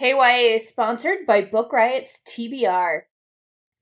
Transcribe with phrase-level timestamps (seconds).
[0.00, 3.00] Hey YA is sponsored by Book Riot's TBR.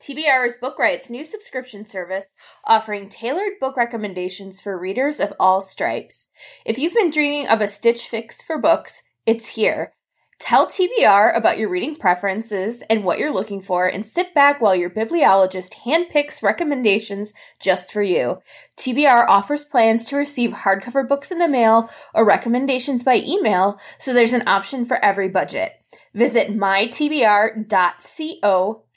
[0.03, 2.25] TBR is Book Riot's new subscription service
[2.65, 6.31] offering tailored book recommendations for readers of all stripes.
[6.65, 9.93] If you've been dreaming of a stitch fix for books, it's here.
[10.39, 14.75] Tell TBR about your reading preferences and what you're looking for, and sit back while
[14.75, 18.39] your bibliologist handpicks recommendations just for you.
[18.79, 24.13] TBR offers plans to receive hardcover books in the mail or recommendations by email, so
[24.13, 25.73] there's an option for every budget.
[26.17, 27.63] Visit mytbr.co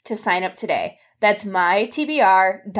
[0.04, 0.96] to sign up today.
[1.20, 2.72] That's mytbr.co.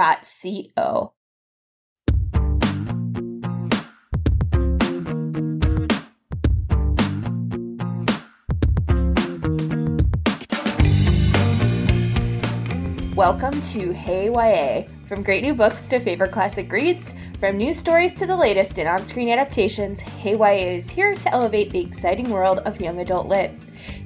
[13.15, 14.85] Welcome to Hey YA.
[15.07, 18.87] From great new books to favorite classic reads, from news stories to the latest in
[18.87, 23.27] on screen adaptations, Hey YA is here to elevate the exciting world of young adult
[23.27, 23.53] lit.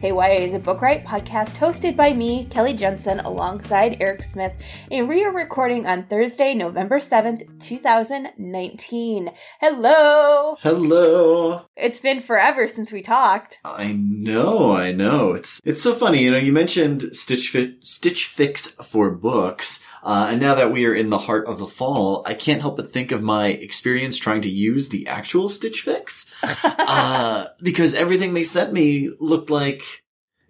[0.05, 4.55] Hey YA is a Book Riot podcast hosted by me, Kelly Jensen, alongside Eric Smith,
[4.91, 9.30] and we are recording on Thursday, November 7th, 2019.
[9.62, 10.56] Hello!
[10.60, 11.62] Hello.
[11.75, 13.58] It's been forever since we talked.
[13.64, 15.32] I know, I know.
[15.32, 16.25] It's it's so funny.
[16.25, 20.84] You know, you mentioned Stitch Fit, Stitch Fix for books, uh, and now that we
[20.84, 24.19] are in the heart of the fall, I can't help but think of my experience
[24.19, 29.82] trying to use the actual Stitch Fix, uh, because everything they sent me looked like.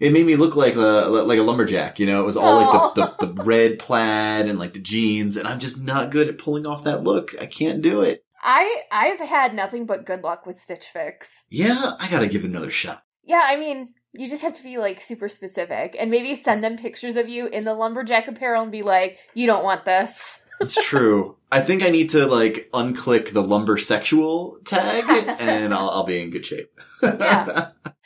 [0.00, 2.20] It made me look like a like a lumberjack, you know.
[2.20, 5.60] It was all like the, the, the red plaid and like the jeans, and I'm
[5.60, 7.40] just not good at pulling off that look.
[7.40, 8.24] I can't do it.
[8.42, 11.44] I I've had nothing but good luck with Stitch Fix.
[11.48, 13.04] Yeah, I gotta give it another shot.
[13.22, 16.76] Yeah, I mean, you just have to be like super specific and maybe send them
[16.76, 20.40] pictures of you in the lumberjack apparel and be like, you don't want this.
[20.60, 21.36] It's true.
[21.50, 25.04] I think I need to like unclick the lumber sexual tag
[25.40, 26.70] and I'll, I'll be in good shape.
[27.02, 27.70] Yeah.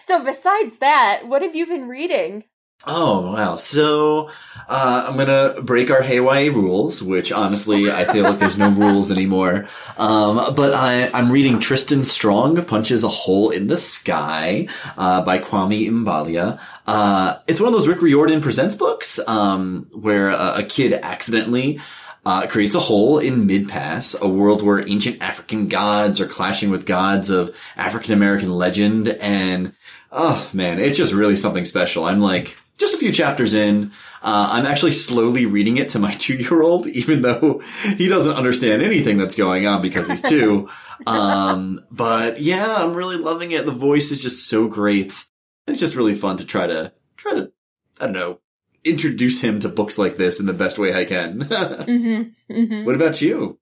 [0.00, 2.44] So besides that, what have you been reading?
[2.86, 3.56] Oh wow!
[3.56, 4.30] So
[4.68, 8.70] uh, I'm gonna break our Hey YA rules, which honestly I feel like there's no
[8.70, 9.66] rules anymore.
[9.96, 15.40] Um, but I, I'm reading Tristan Strong punches a hole in the sky uh, by
[15.40, 16.60] Kwame Mbalia.
[16.86, 21.80] Uh, it's one of those Rick Riordan presents books um, where a, a kid accidentally
[22.24, 26.86] uh, creates a hole in Mid-Pass, a world where ancient African gods are clashing with
[26.86, 29.74] gods of African American legend, and
[30.12, 32.04] oh man, it's just really something special.
[32.04, 33.92] I'm like just a few chapters in.
[34.22, 37.62] Uh, I'm actually slowly reading it to my two year old, even though
[37.96, 40.70] he doesn't understand anything that's going on because he's two.
[41.06, 43.66] um, but yeah, I'm really loving it.
[43.66, 45.26] The voice is just so great.
[45.66, 47.52] It's just really fun to try to, try to,
[48.00, 48.40] I don't know,
[48.84, 51.40] introduce him to books like this in the best way I can.
[51.88, 52.52] Mm-hmm.
[52.52, 52.84] Mm-hmm.
[52.84, 53.58] what about you?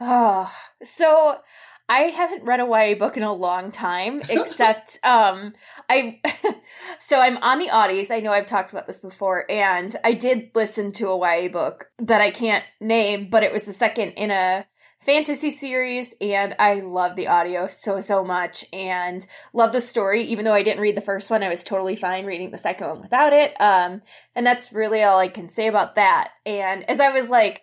[0.00, 0.52] Oh,
[0.82, 1.38] so
[1.88, 5.54] I haven't read a YA book in a long time, except um
[5.88, 6.20] I
[6.98, 8.10] so I'm on the Audis.
[8.10, 11.90] I know I've talked about this before, and I did listen to a YA book
[11.98, 14.66] that I can't name, but it was the second in a
[15.00, 20.24] fantasy series, and I love the audio so so much and love the story.
[20.24, 22.88] Even though I didn't read the first one, I was totally fine reading the second
[22.88, 23.58] one without it.
[23.58, 24.02] Um,
[24.34, 26.32] and that's really all I can say about that.
[26.44, 27.62] And as I was like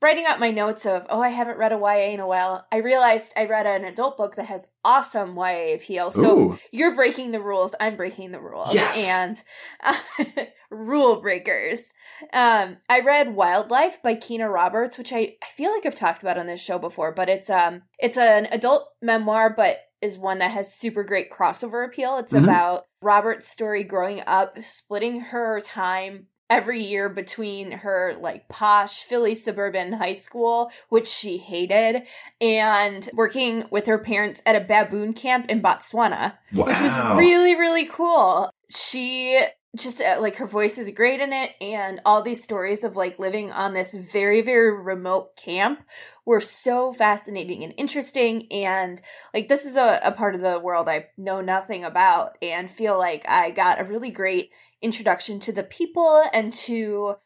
[0.00, 2.76] writing out my notes of, oh, I haven't read a YA in a while, I
[2.76, 6.10] realized I read an adult book that has awesome YA appeal.
[6.10, 6.58] So Ooh.
[6.72, 8.72] you're breaking the rules, I'm breaking the rules.
[8.74, 9.06] Yes.
[9.08, 9.42] And
[9.82, 11.92] uh, rule breakers.
[12.32, 16.38] Um, I read Wildlife by Keena Roberts, which I, I feel like I've talked about
[16.38, 20.52] on this show before, but it's um it's an adult memoir, but is one that
[20.52, 22.18] has super great crossover appeal.
[22.18, 22.44] It's Mhm.
[22.44, 29.34] about Robert's story growing up, splitting her time every year between her like posh Philly
[29.34, 32.02] suburban high school, which she hated,
[32.40, 36.66] and working with her parents at a baboon camp in Botswana, Wow.
[36.66, 38.50] which was really, really cool.
[38.70, 39.40] She
[39.76, 43.18] just uh, like her voice is great in it, and all these stories of like
[43.18, 45.80] living on this very, very remote camp
[46.24, 48.46] were so fascinating and interesting.
[48.50, 49.00] And
[49.34, 52.98] like, this is a, a part of the world I know nothing about, and feel
[52.98, 54.50] like I got a really great
[54.80, 57.16] introduction to the people and to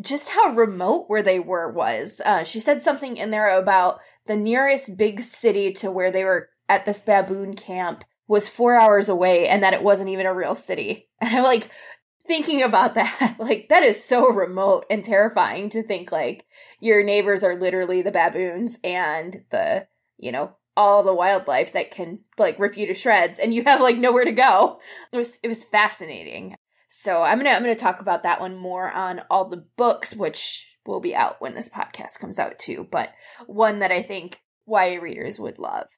[0.00, 2.20] just how remote where they were was.
[2.24, 6.50] Uh, she said something in there about the nearest big city to where they were
[6.68, 10.54] at this baboon camp was four hours away and that it wasn't even a real
[10.54, 11.08] city.
[11.20, 11.68] And I'm like
[12.26, 16.46] thinking about that, like that is so remote and terrifying to think like
[16.78, 19.86] your neighbors are literally the baboons and the,
[20.16, 23.80] you know, all the wildlife that can like rip you to shreds and you have
[23.80, 24.78] like nowhere to go.
[25.12, 26.54] It was it was fascinating.
[26.88, 30.68] So I'm gonna I'm gonna talk about that one more on all the books, which
[30.86, 32.86] will be out when this podcast comes out too.
[32.90, 33.10] But
[33.46, 35.88] one that I think YA readers would love.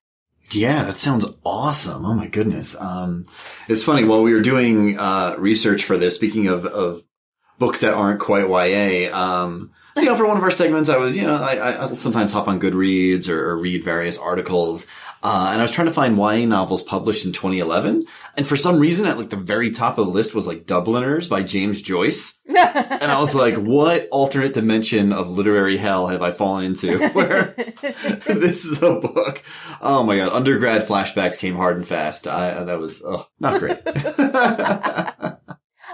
[0.50, 2.04] Yeah, that sounds awesome.
[2.04, 2.78] Oh my goodness.
[2.78, 3.24] Um,
[3.68, 6.14] it's funny while we were doing uh, research for this.
[6.14, 7.02] Speaking of of
[7.58, 10.96] books that aren't quite YA, um, so, you know, for one of our segments, I
[10.96, 14.86] was, you know, I, I sometimes hop on Goodreads or, or read various articles.
[15.22, 18.06] Uh, and I was trying to find YA novels published in 2011.
[18.36, 21.28] And for some reason, at like the very top of the list was like Dubliners
[21.28, 22.38] by James Joyce.
[22.46, 27.54] and I was like, what alternate dimension of literary hell have I fallen into where
[27.76, 29.42] this is a book?
[29.80, 30.32] Oh my God.
[30.32, 32.26] Undergrad flashbacks came hard and fast.
[32.26, 33.78] I, that was, oh, not great.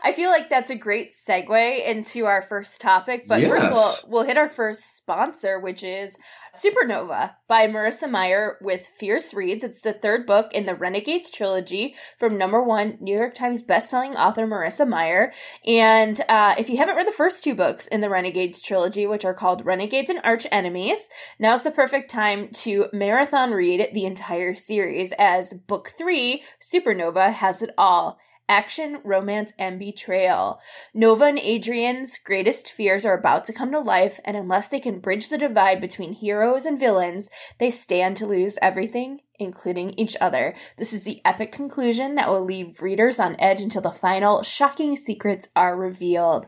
[0.03, 3.27] I feel like that's a great segue into our first topic.
[3.27, 3.51] But Yes.
[3.51, 6.17] first of all, we'll hit our first sponsor, which is
[6.55, 9.63] Supernova by Marissa Meyer with Fierce Reads.
[9.63, 14.15] It's the third book in the Renegades trilogy from number one New York Times bestselling
[14.15, 15.33] author Marissa Meyer.
[15.67, 19.25] And uh, if you haven't read the first two books in the Renegades trilogy, which
[19.25, 21.09] are called Renegades and Archenemies,
[21.39, 27.63] now's the perfect time to marathon read the entire series as book three, Supernova, has
[27.63, 28.19] it all
[28.49, 30.61] action, romance, and betrayal.
[30.95, 35.01] Nova and Adrian's greatest fears are about to come to life, and unless they can
[35.01, 37.29] bridge the divide between heroes and villains,
[37.59, 40.55] they stand to lose everything, including each other.
[40.77, 44.97] This is the epic conclusion that will leave readers on edge until the final shocking
[44.97, 46.47] secrets are revealed.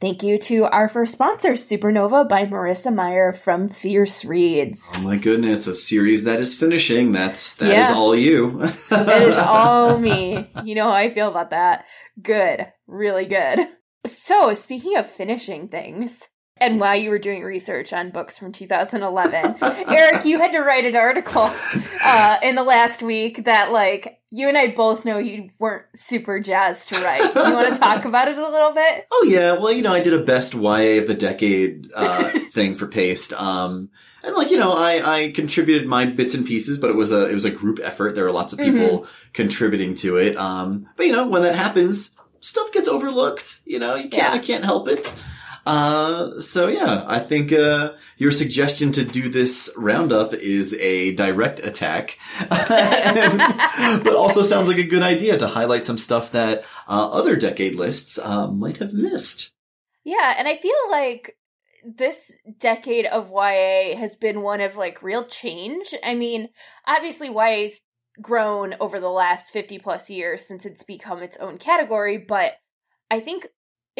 [0.00, 4.90] Thank you to our first sponsor, Supernova by Marissa Meyer from Fierce Reads.
[4.96, 5.66] oh my goodness.
[5.66, 7.12] A series that is finishing.
[7.12, 7.94] That's, that is Yeah.
[7.94, 8.58] all you.
[8.88, 10.50] That is all me.
[10.64, 11.84] You know how I feel about that.
[12.20, 12.66] Good.
[12.86, 13.60] Really good.
[14.06, 16.26] So, speaking of finishing things,
[16.60, 20.84] and while you were doing research on books from 2011, Eric, you had to write
[20.84, 21.50] an article
[22.02, 26.38] uh, in the last week that, like, you and I both know you weren't super
[26.38, 27.34] jazzed to write.
[27.34, 29.06] Do you want to talk about it a little bit?
[29.12, 32.74] Oh yeah, well you know I did a best YA of the decade uh, thing
[32.76, 33.90] for Paste, um,
[34.22, 37.28] and like you know I, I contributed my bits and pieces, but it was a
[37.28, 38.14] it was a group effort.
[38.14, 40.36] There were lots of people contributing to it.
[40.36, 43.60] Um, but you know when that happens, stuff gets overlooked.
[43.66, 44.32] You know you can't Yeah.
[44.32, 45.12] I can't help it.
[45.66, 51.60] Uh, so yeah, I think uh, your suggestion to do this roundup is a direct
[51.60, 52.18] attack,
[52.48, 57.74] but also sounds like a good idea to highlight some stuff that uh, other decade
[57.74, 59.52] lists uh, might have missed.
[60.04, 61.36] Yeah, and I feel like
[61.84, 65.94] this decade of YA has been one of like real change.
[66.04, 66.48] I mean,
[66.86, 67.80] obviously YA's
[68.20, 72.54] grown over the last 50 plus years since it's become its own category, but
[73.10, 73.46] I think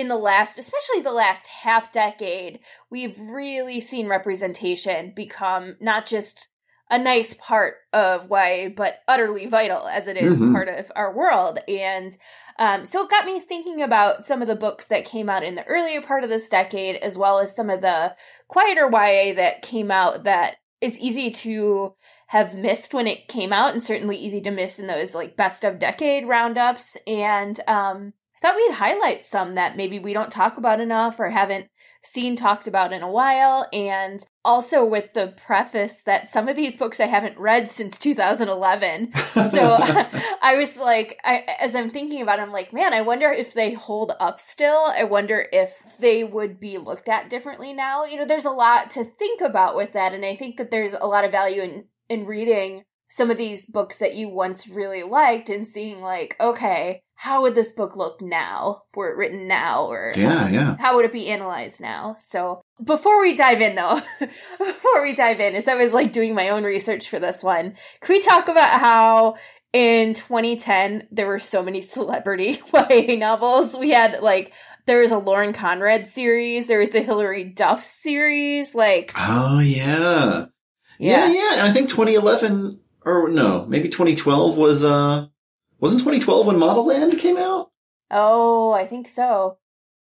[0.01, 2.61] in the last, especially the last half decade,
[2.91, 6.49] we've really seen representation become not just
[6.91, 10.53] a nice part of YA, but utterly vital as it is Mhm.
[10.53, 11.61] part of our world.
[11.69, 12.17] And
[12.59, 15.55] um, so it got me thinking about some of the books that came out in
[15.55, 18.15] the earlier part of this decade, as well as some of the
[18.49, 21.95] quieter YA that came out that is easy to
[22.27, 25.65] have missed when it came out, and certainly easy to miss in those like best
[25.65, 26.97] of decade roundups.
[27.07, 31.69] And um, thought we'd highlight some that maybe we don't talk about enough or haven't
[32.03, 36.75] seen talked about in a while and also with the preface that some of these
[36.75, 39.77] books I haven't read since 2011 so
[40.43, 43.53] I was like, I, as I'm thinking about it, I'm like, man, I wonder if
[43.53, 44.87] they hold up still.
[44.87, 48.05] I wonder if they would be looked at differently now.
[48.05, 50.15] You know, there's a lot to think about with that.
[50.15, 53.67] And I think that there's a lot of value in, in reading some of these
[53.67, 58.23] books that you once really liked and seeing like, okay, how would this book look
[58.23, 58.85] now?
[58.95, 60.77] Were it written now or Yeah, yeah.
[60.79, 62.15] how would it be analyzed now?
[62.17, 64.01] So before we dive in though,
[64.59, 67.75] before we dive in, as I was like doing my own research for this one,
[68.01, 69.35] can we talk about how
[69.75, 73.77] in 2010 there were so many celebrity YA novels?
[73.77, 74.55] We had like
[74.87, 80.47] there was a Lauren Conrad series, there was a Hilary Duff series, like Oh yeah.
[80.99, 81.51] Yeah, yeah.
[81.59, 85.27] And I think 2011 or no, maybe 2012 was uh
[85.81, 87.71] wasn't 2012 when Modelland came out?
[88.11, 89.59] oh, I think so.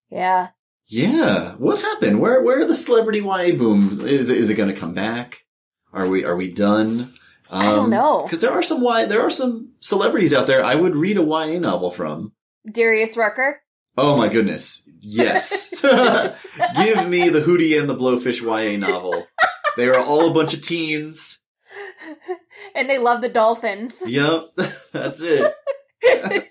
[0.10, 0.50] Yeah.
[0.88, 1.54] Yeah.
[1.56, 2.20] What happened?
[2.22, 4.00] Where where are the celebrity YA boom?
[4.02, 5.44] Is is it going to come back?
[5.92, 7.14] Are we are we done?
[7.50, 8.24] Um, I don't know.
[8.24, 11.24] Because there are some y there are some celebrities out there I would read a
[11.24, 12.34] YA novel from.
[12.70, 13.62] Darius Rucker.
[13.98, 14.90] Oh my goodness.
[15.02, 15.70] Yes.
[15.82, 19.28] Give me the Hootie and the Blowfish YA novel.
[19.76, 21.40] They are all a bunch of teens.
[22.76, 24.02] and they love the dolphins.
[24.06, 24.44] Yep,
[24.92, 25.54] that's it.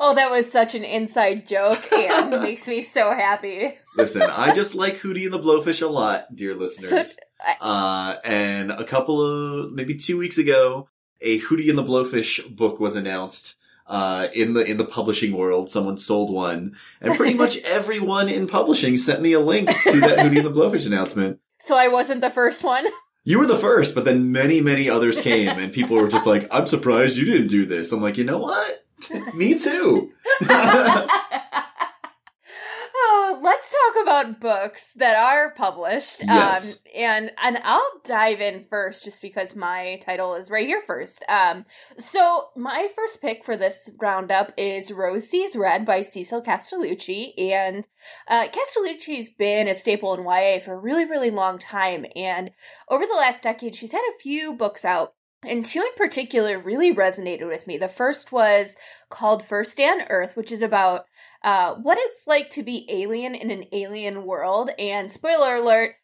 [0.00, 3.76] oh, that was such an inside joke and makes me so happy.
[3.96, 7.16] Listen, I just like Hootie and the Blowfish a lot, dear listeners.
[7.60, 10.88] Uh, and a couple of, maybe two weeks ago,
[11.20, 13.56] a Hootie and the Blowfish book was announced.
[13.86, 18.46] Uh, in the, in the publishing world, someone sold one, and pretty much everyone in
[18.46, 21.40] publishing sent me a link to that Hootie and the Blowfish announcement.
[21.58, 22.86] So I wasn't the first one.
[23.24, 26.48] You were the first, but then many, many others came, and people were just like,
[26.50, 27.92] I'm surprised you didn't do this.
[27.92, 28.84] I'm like, you know what?
[29.34, 30.12] me too.
[33.42, 36.22] let's talk about books that are published.
[36.22, 36.82] Yes.
[36.86, 41.24] Um, and and I'll dive in first just because my title is right here first.
[41.28, 41.64] Um,
[41.96, 47.32] so my first pick for this roundup is Rose Sees Red by Cecil Castellucci.
[47.38, 47.86] And
[48.28, 52.06] uh, Castellucci's been a staple in YA for a really, really long time.
[52.14, 52.50] And
[52.88, 55.14] over the last decade, she's had a few books out.
[55.42, 57.78] And two in particular really resonated with me.
[57.78, 58.76] The first was
[59.08, 61.06] called First Day on Earth, which is about
[61.42, 64.70] uh, what it's like to be alien in an alien world.
[64.78, 65.94] And spoiler alert,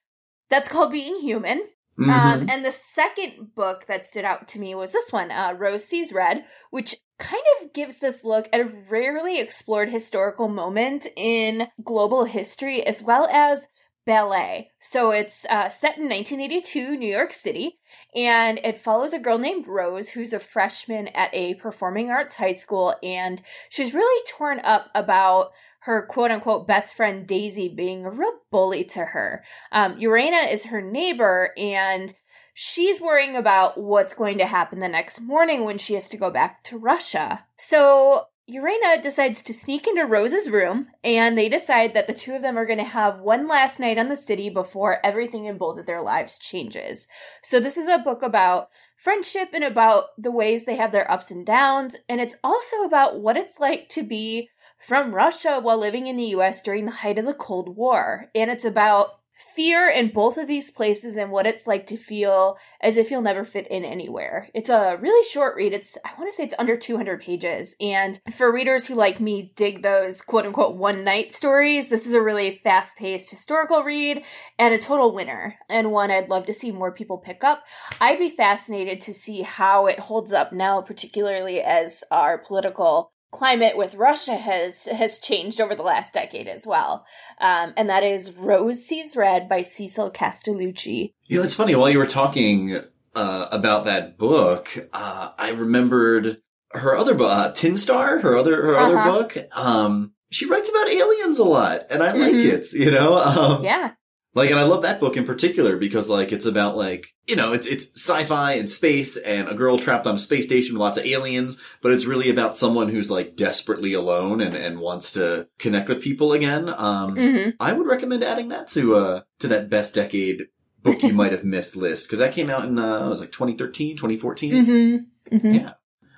[0.51, 1.63] that's called being human.
[1.99, 2.11] Mhm.
[2.11, 5.85] Um, and the second book that stood out to me was this one, uh, Rose
[5.85, 11.69] Sees Red, which kind of gives this look at a rarely explored historical moment in
[11.83, 13.69] global history as well as
[14.07, 14.71] ballet.
[14.81, 17.79] So it's uh, set in 1982 New York City,
[18.15, 22.53] and it follows a girl named Rose who's a freshman at a performing arts high
[22.53, 28.11] school, and she's really torn up about her quote unquote best friend Daisy being a
[28.11, 29.45] real bully to her.
[29.73, 32.15] Um, Yrena is her neighbor, and
[32.55, 36.31] she's worrying about what's going to happen the next morning when she has to go
[36.31, 37.45] back to Russia.
[37.59, 42.43] So Yrena decides to sneak into Rose's room, and they decide that the two of
[42.43, 45.81] them are going to have one last night on the city before everything in both
[45.81, 47.09] of their lives changes.
[47.43, 51.33] So, this is a book about friendship and about the ways they have their ups
[51.33, 54.49] and downs, and it's also about what it's like to be
[54.79, 58.31] from Russia while living in the US during the height of the Cold War.
[58.33, 62.57] And it's about fear in both of these places and what it's like to feel
[62.81, 64.49] as if you'll never fit in anywhere.
[64.55, 65.75] It's a really short read.
[65.75, 67.77] It's, I want to say it's under 200 pages.
[67.79, 72.15] And for readers who like me dig those quote unquote one night stories, this is
[72.15, 74.23] a really fast paced historical read
[74.59, 77.65] and a total winner and one I'd love to see more people pick up.
[78.01, 83.77] I'd be fascinated to see how it holds up now, particularly as our political climate
[83.77, 87.05] with Russia has has changed over the last decade as well.
[87.41, 91.13] Um, and that is Rose Sees Red by Cecil Castellucci.
[91.27, 91.75] You know, it's funny.
[91.75, 92.77] While you were talking
[93.15, 96.39] uh, about that book, uh, I remembered
[96.73, 99.13] her other book, uh, Tin Star, her other her other Uh-huh.
[99.13, 99.37] book.
[99.57, 102.53] Um, she writes about aliens a lot, and I like Mhm.
[102.53, 102.73] it.
[102.73, 103.91] You know, um, Yeah.
[104.37, 107.53] Like, and I love that book in particular because, like, it's about like you know,
[107.53, 110.99] it's it's sci-fi and space, and a girl trapped on a space station with lots
[110.99, 115.49] of aliens, but it's really about someone who's like desperately alone and and wants to
[115.59, 116.69] connect with people again.
[116.69, 120.49] Um, hmm I would recommend adding that to uh to that best decade
[120.83, 123.33] book you might have missed list because that came out in uh it was like
[123.33, 124.97] 2013 2014 hmm
[125.37, 125.73] hmm Yeah.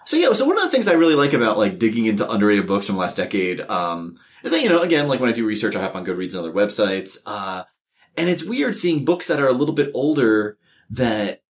[0.04, 2.66] so yeah so one of the things i really like about like digging into underrated
[2.66, 5.46] books from the last decade um is that you know again like when i do
[5.46, 7.16] research i hop on goodreads and other websites.
[7.24, 7.64] Uh
[8.18, 10.58] and it's weird seeing books that are a little bit older
[10.90, 11.42] that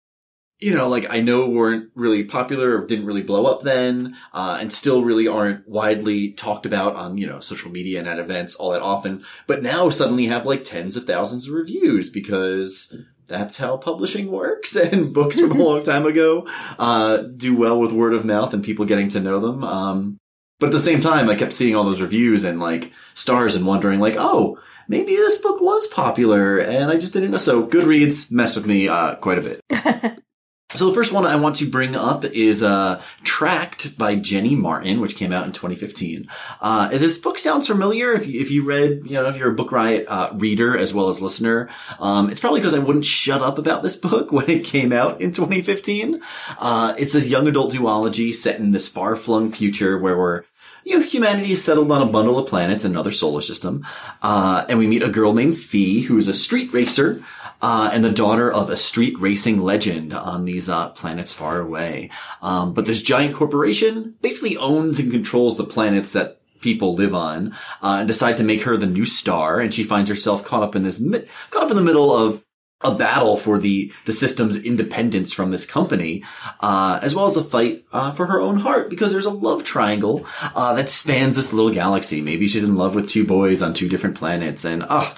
[0.58, 4.56] you know, like I know weren't really popular or didn't really blow up then, uh,
[4.58, 8.54] and still really aren't widely talked about on, you know, social media and at events
[8.54, 12.96] all that often, but now suddenly have like tens of thousands of reviews because
[13.26, 17.92] that's how publishing works and books from a long time ago, uh, do well with
[17.92, 19.62] word of mouth and people getting to know them.
[19.62, 20.18] Um,
[20.58, 23.66] but at the same time, I kept seeing all those reviews and like stars and
[23.66, 24.58] wondering like, oh,
[24.88, 27.38] maybe this book was popular and I just didn't know.
[27.38, 30.22] So Goodreads messed with me, uh, quite a bit.
[30.76, 35.00] So the first one I want to bring up is uh, Tracked by Jenny Martin,
[35.00, 36.28] which came out in 2015.
[36.60, 39.54] Uh, this book sounds familiar if you, if you read, you know, if you're a
[39.54, 41.70] Book Riot uh, reader as well as listener.
[41.98, 45.22] Um, it's probably because I wouldn't shut up about this book when it came out
[45.22, 46.20] in 2015.
[46.58, 50.44] Uh, it's this young adult duology set in this far-flung future where we're
[50.86, 53.84] you know, humanity is settled on a bundle of planets in another solar system.
[54.22, 57.24] Uh, and we meet a girl named Fee, who's a street racer,
[57.62, 62.10] uh, and the daughter of a street racing legend on these, uh, planets far away.
[62.42, 67.52] Um, but this giant corporation basically owns and controls the planets that people live on,
[67.82, 69.60] uh, and decide to make her the new star.
[69.60, 72.42] And she finds herself caught up in this, mi- caught up in the middle of
[72.82, 76.22] a battle for the the system's independence from this company,
[76.60, 79.64] uh, as well as a fight uh, for her own heart because there's a love
[79.64, 82.20] triangle uh, that spans this little galaxy.
[82.20, 85.14] Maybe she's in love with two boys on two different planets, and uh,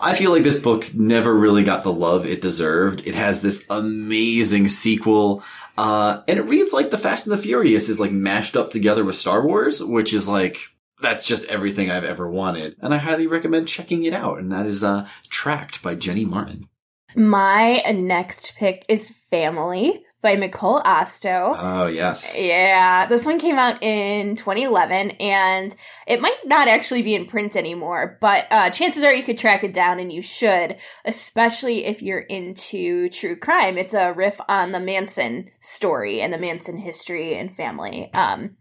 [0.00, 3.06] I feel like this book never really got the love it deserved.
[3.06, 5.42] It has this amazing sequel,
[5.76, 9.04] uh, and it reads like The Fast and the Furious is like mashed up together
[9.04, 12.76] with Star Wars, which is like, that's just everything I've ever wanted.
[12.80, 14.38] And I highly recommend checking it out.
[14.38, 16.68] And that is, uh, Tracked by Jenny Martin.
[17.14, 21.54] My next pick is Family by Micol Ostow.
[21.56, 22.34] Oh, yes.
[22.36, 25.74] Yeah, this one came out in 2011 and
[26.06, 29.64] it might not actually be in print anymore, but uh, chances are you could track
[29.64, 33.78] it down and you should, especially if you're into true crime.
[33.78, 38.12] It's a riff on the Manson story and the Manson history and family.
[38.12, 38.56] Um,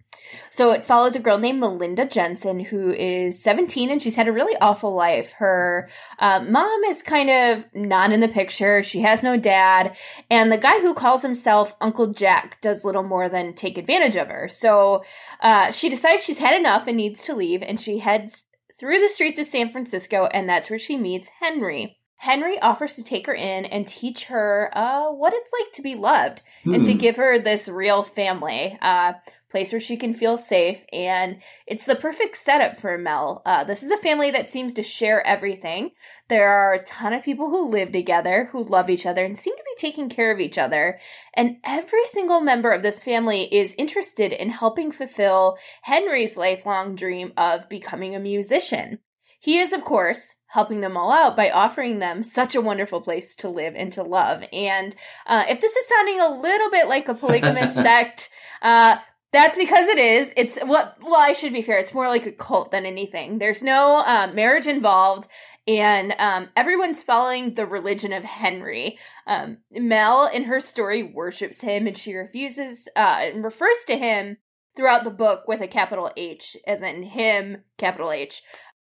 [0.49, 4.31] so it follows a girl named Melinda Jensen who is 17 and she's had a
[4.31, 5.31] really awful life.
[5.33, 8.83] Her uh, mom is kind of not in the picture.
[8.83, 9.95] She has no dad.
[10.29, 14.27] And the guy who calls himself Uncle Jack does little more than take advantage of
[14.27, 14.47] her.
[14.49, 15.03] So
[15.41, 17.63] uh, she decides she's had enough and needs to leave.
[17.63, 18.45] And she heads
[18.79, 21.97] through the streets of San Francisco and that's where she meets Henry.
[22.17, 25.95] Henry offers to take her in and teach her uh, what it's like to be
[25.95, 26.73] loved hmm.
[26.73, 26.97] and to hmm.
[26.97, 28.77] give her this real family.
[28.81, 29.13] Uh,
[29.49, 30.85] place where she can feel safe.
[30.91, 33.41] And it's the perfect setup for Mel.
[33.45, 35.91] Uh, this is a family that seems to share everything.
[36.27, 39.55] There are a ton of people who live together, who love each other, and seem
[39.55, 40.99] to be taking care of each other.
[41.33, 47.31] And every single member of this family is interested in helping fulfill Henry's lifelong dream
[47.37, 48.99] of becoming a musician.
[49.39, 53.35] He is, of course, helping them all out by offering them such a wonderful place
[53.37, 54.43] to live and to love.
[54.51, 58.29] And uh, if this is sounding a little bit like a polygamous sect,
[58.61, 58.97] uh,
[59.37, 60.33] that's because it is.
[60.35, 60.97] It's what.
[61.01, 61.77] Well, I should be fair.
[61.77, 63.37] It's more like a cult than anything.
[63.37, 65.29] There's no uh, marriage involved,
[65.67, 68.97] and um, everyone's following the religion of Henry.
[69.27, 74.37] Um, Mel, in her story, worships him, and she refuses uh, and refers to him
[74.75, 78.41] throughout the book with a capital H, as in him, capital H.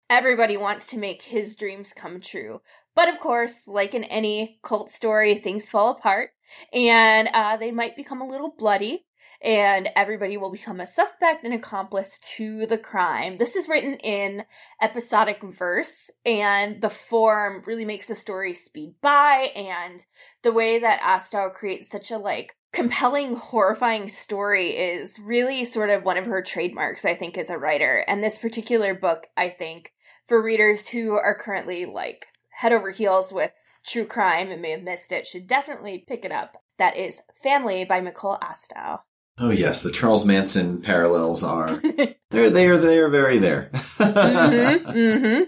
[0.08, 2.60] Everybody wants to make his dreams come true.
[2.96, 6.30] But of course, like in any cult story, things fall apart
[6.72, 9.04] and uh, they might become a little bloody
[9.42, 13.38] and everybody will become a suspect and accomplice to the crime.
[13.38, 14.44] This is written in
[14.82, 20.04] episodic verse, and the form really makes the story speed by, and
[20.42, 26.04] the way that Ostow creates such a like compelling, horrifying story is really sort of
[26.04, 28.04] one of her trademarks, I think, as a writer.
[28.06, 29.92] And this particular book, I think,
[30.28, 33.52] for readers who are currently like head over heels with
[33.84, 36.62] true crime and may have missed it, should definitely pick it up.
[36.78, 39.00] That is Family by Micol Ostow.
[39.42, 41.82] Oh yes, the Charles Manson parallels are
[42.30, 43.70] they're they are they are very there.
[43.72, 45.42] mm-hmm, mm-hmm.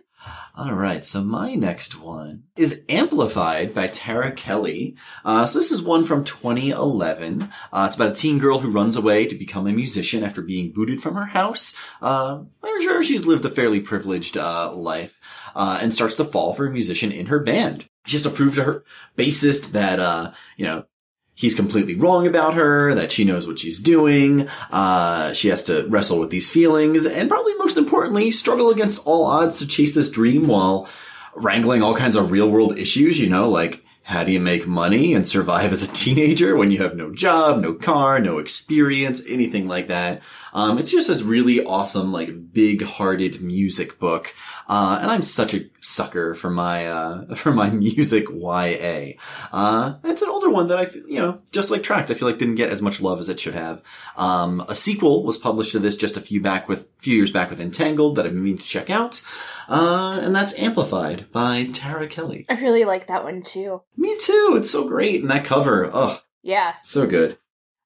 [0.55, 4.97] All right, so my next one is Amplified by Tara Kelly.
[5.25, 7.51] Uh, so this is one from 2011.
[7.73, 10.73] Uh, it's about a teen girl who runs away to become a musician after being
[10.73, 11.75] booted from her house.
[12.03, 15.19] Uh, I'm sure she's lived a fairly privileged uh, life
[15.55, 17.87] uh, and starts to fall for a musician in her band.
[18.05, 18.85] She has to prove to her
[19.17, 20.85] bassist that, uh, you know,
[21.35, 24.47] he's completely wrong about her, that she knows what she's doing.
[24.71, 29.25] Uh, she has to wrestle with these feelings and probably most importantly, struggle against all
[29.25, 30.88] odds to chase this dream while
[31.35, 35.14] wrangling all kinds of real world issues, you know, like how do you make money
[35.14, 39.66] and survive as a teenager when you have no job, no car, no experience, anything
[39.68, 40.21] like that?
[40.53, 44.35] Um, it's just this really awesome, like big hearted music book.
[44.69, 49.12] Uh, and I'm such a sucker for my, uh, for my music YA.
[49.53, 52.38] Uh, it's an older one that I, you know, just like Tracked, I feel like
[52.38, 53.83] didn't get as much love as it should have.
[54.17, 57.51] Um, a sequel was published to this just a few back with, few years back
[57.51, 59.23] with Entangled that I've been meaning to check out.
[59.69, 62.47] Uh, and that's Amplified by Tara Kelly.
[62.49, 63.83] I really like that one too.
[63.97, 64.55] Me too.
[64.57, 65.23] It's so great.
[65.23, 66.21] And that cover, oh.
[66.43, 66.75] Yeah.
[66.83, 67.38] So good.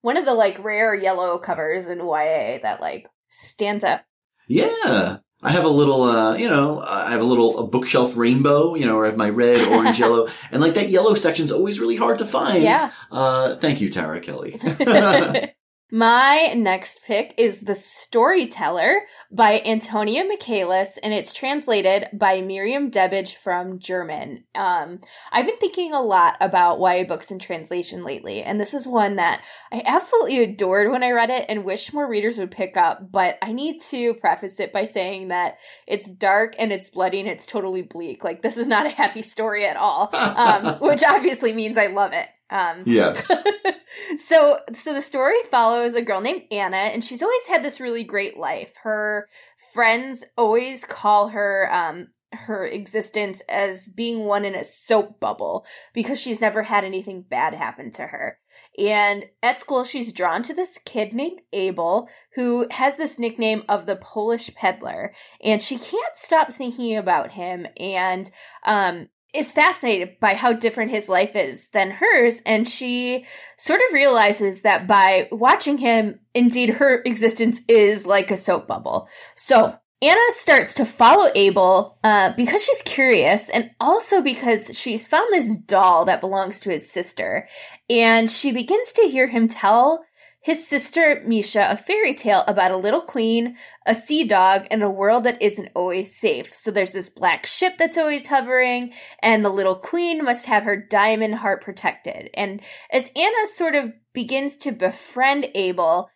[0.03, 4.05] One of the like rare yellow covers in YA that like stands up.
[4.49, 5.19] Yeah.
[5.43, 8.87] I have a little, uh, you know, I have a little a bookshelf rainbow, you
[8.87, 11.97] know, where I have my red, orange, yellow, and like that yellow section's always really
[11.97, 12.63] hard to find.
[12.63, 12.91] Yeah.
[13.11, 14.59] Uh, thank you, Tara Kelly.
[15.93, 23.37] My next pick is The Storyteller by Antonia Michaelis, and it's translated by Miriam Debbage
[23.37, 24.43] from German.
[24.57, 24.99] Um,
[25.31, 29.15] I've been thinking a lot about YA books in translation lately, and this is one
[29.17, 33.13] that I absolutely adored when I read it and wish more readers would pick up,
[33.13, 37.29] but I need to preface it by saying that it's dark and it's bloody and
[37.29, 38.25] it's totally bleak.
[38.25, 42.13] Like, this is not a happy story at all, um, which obviously means I love
[42.13, 42.27] it.
[42.51, 43.31] Um, yes.
[44.17, 48.05] so, so the story follows a girl named Anna, and she's always had this really
[48.05, 48.75] great life.
[48.83, 49.29] Her
[49.73, 56.21] friends always call her um, her existence as being one in a soap bubble because
[56.21, 58.39] she's never had anything bad happen to her.
[58.79, 63.87] And at school, she's drawn to this kid named Abel who has this nickname of
[63.87, 65.15] the Polish peddler.
[65.43, 68.31] And she can't stop thinking about him and
[68.67, 72.43] um, is fascinated by how different his life is than hers.
[72.47, 78.37] And she sort of realizes that by watching him, indeed, her existence is like a
[78.37, 79.09] soap bubble.
[79.35, 85.27] So Anna starts to follow Abel uh, because she's curious and also because she's found
[85.33, 87.49] this doll that belongs to his sister.
[87.89, 90.05] And she begins to hear him tell
[90.47, 94.89] his sister Misha a fairy tale about a little queen, a sea dog, and a
[94.89, 96.55] world that isn't always safe.
[96.55, 100.77] So there's this black ship that's always hovering, and the little queen must have her
[100.77, 102.31] diamond heart protected.
[102.35, 102.61] And
[102.93, 106.11] as Anna sort of begins to befriend Abel,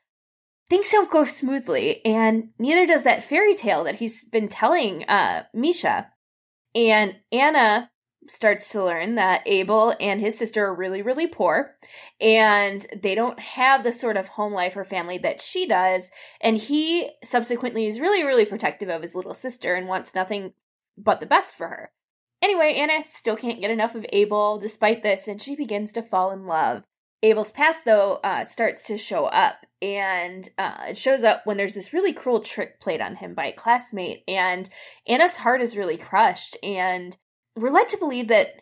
[0.68, 5.42] things don't go smoothly, and neither does that fairy tale that he's been telling uh,
[5.52, 6.08] Misha.
[6.72, 7.90] And Anna
[8.28, 11.76] starts to learn that Abel and his sister are really, really poor,
[12.20, 16.10] and they don't have the sort of home life or family that she does.
[16.40, 20.52] And he subsequently is really, really protective of his little sister and wants nothing
[20.96, 21.90] but the best for her.
[22.42, 26.30] Anyway, Anna still can't get enough of Abel despite this, and she begins to fall
[26.30, 26.84] in love.
[27.22, 31.74] Abel's past, though, uh, starts to show up, and uh, it shows up when there's
[31.74, 34.70] this really cruel trick played on him by a classmate, and
[35.06, 37.18] Anna's heart is really crushed, and
[37.60, 38.60] we're led to believe that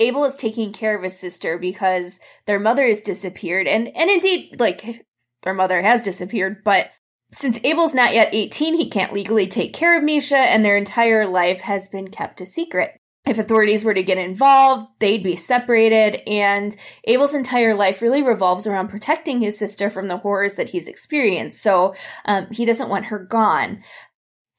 [0.00, 4.58] Abel is taking care of his sister because their mother has disappeared, and and indeed,
[4.58, 5.06] like
[5.42, 6.90] their mother has disappeared, but
[7.32, 11.26] since Abel's not yet 18, he can't legally take care of Misha, and their entire
[11.26, 16.28] life has been kept a secret if authorities were to get involved, they'd be separated.
[16.28, 20.88] And Abel's entire life really revolves around protecting his sister from the horrors that he's
[20.88, 21.62] experienced.
[21.62, 21.94] So
[22.26, 23.82] um, he doesn't want her gone.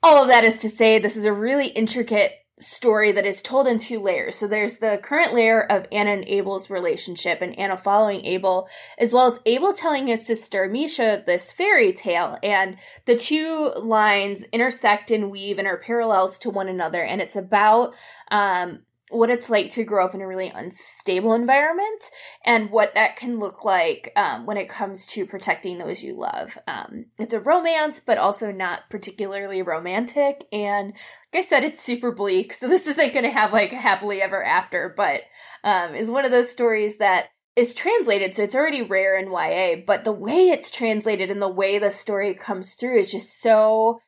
[0.02, 3.68] All of that is to say, this is a really intricate story that is told
[3.68, 4.36] in two layers.
[4.36, 9.12] So there's the current layer of Anna and Abel's relationship and Anna following Abel, as
[9.12, 12.38] well as Abel telling his sister Misha this fairy tale.
[12.42, 17.04] And the two lines intersect and weave and are parallels to one another.
[17.04, 17.94] And it's about
[18.32, 22.10] um, what it's like to grow up in a really unstable environment
[22.44, 26.58] and what that can look like um, when it comes to protecting those you love.
[26.68, 30.46] Um, it's a romance, but also not particularly romantic.
[30.52, 30.94] And
[31.34, 32.54] like I said, it's super bleak.
[32.54, 35.22] So this isn't going to have like a happily ever after, but
[35.64, 39.82] um, is one of those stories that is translated, so it's already rare in YA,
[39.88, 44.02] but the way it's translated and the way the story comes through is just so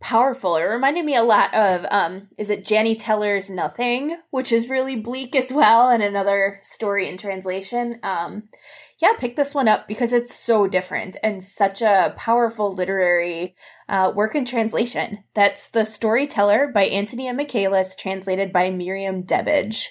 [0.00, 0.56] powerful.
[0.56, 4.96] It reminded me a lot of um is it Janne Teller's Nothing, which is really
[4.96, 8.00] bleak as well and another story in translation.
[8.02, 8.44] Um
[9.00, 13.56] yeah, pick this one up because it's so different and such a powerful literary
[13.88, 15.24] uh, work in translation.
[15.32, 19.88] That's The Storyteller by Antonia Michaelis, translated by Miriam Debbage.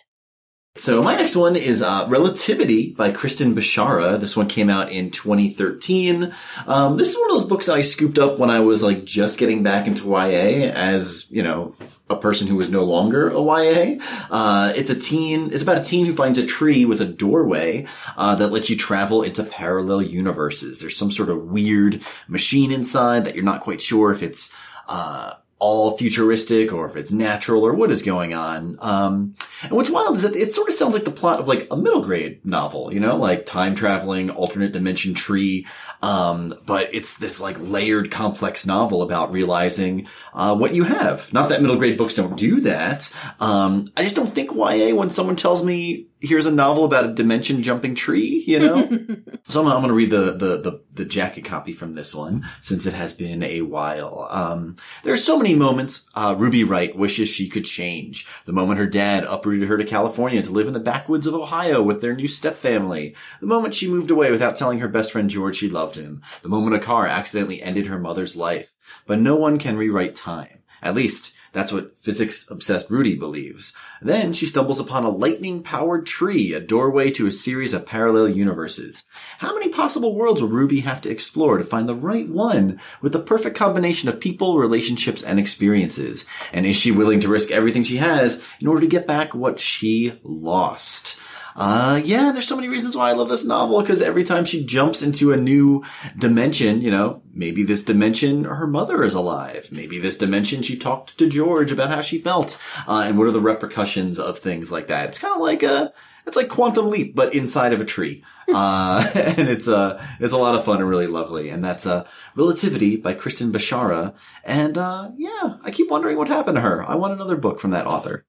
[0.75, 4.17] So my next one is uh, Relativity by Cristin Bishara.
[4.17, 6.33] This one came out in 2013.
[6.67, 9.03] Um, this is one of those books that I scooped up when I was like
[9.03, 11.75] just getting back into YA as, you know,
[12.09, 13.97] a person who was no longer a YA.
[14.31, 17.85] Uh, it's a teen, it's about a teen who finds a tree with a doorway,
[18.15, 20.79] uh, that lets you travel into parallel universes.
[20.79, 24.55] There's some sort of weird machine inside that you're not quite sure if it's,
[24.87, 28.77] uh, all futuristic or if it's natural or what is going on.
[28.79, 31.67] Um, and what's wild is that it sort of sounds like the plot of like
[31.69, 35.67] a middle grade novel, you know, like time traveling, alternate dimension tree.
[36.01, 41.31] Um, but it's this like layered complex novel about realizing, uh, what you have.
[41.33, 43.11] Not that middle grade books don't do that.
[43.39, 47.13] Um, I just don't think YA when someone tells me here's a novel about a
[47.13, 48.81] dimension jumping tree, you know?
[49.43, 52.85] so I'm, I'm, gonna read the, the, the, the, jacket copy from this one, since
[52.85, 54.27] it has been a while.
[54.29, 58.27] Um, there are so many moments, uh, Ruby Wright wishes she could change.
[58.45, 61.81] The moment her dad uprooted her to California to live in the backwoods of Ohio
[61.81, 63.15] with their new stepfamily.
[63.39, 66.21] The moment she moved away without telling her best friend George she loved him.
[66.41, 68.71] The moment a car accidentally ended her mother's life.
[69.05, 70.63] But no one can rewrite time.
[70.81, 73.73] At least, that's what physics obsessed Rudy believes.
[74.01, 78.29] Then she stumbles upon a lightning powered tree, a doorway to a series of parallel
[78.29, 79.03] universes.
[79.39, 83.13] How many possible worlds will Ruby have to explore to find the right one with
[83.13, 86.25] the perfect combination of people, relationships, and experiences?
[86.53, 89.59] And is she willing to risk everything she has in order to get back what
[89.59, 91.17] she lost?
[91.59, 94.65] Uh, yeah, there's so many reasons why I love this novel because every time she
[94.65, 95.83] jumps into a new
[96.17, 99.67] dimension, you know, maybe this dimension her mother is alive.
[99.69, 103.31] Maybe this dimension she talked to George about how she felt, uh, and what are
[103.31, 105.09] the repercussions of things like that.
[105.09, 105.91] It's kind of like a,
[106.25, 108.23] it's like Quantum Leap, but inside of a tree.
[108.53, 111.49] uh, and it's uh, it's a lot of fun and really lovely.
[111.49, 114.13] And that's uh, Relativity by Cristin Bishara.
[114.45, 116.89] And uh, yeah, I keep wondering what happened to her.
[116.89, 118.25] I want another book from that author.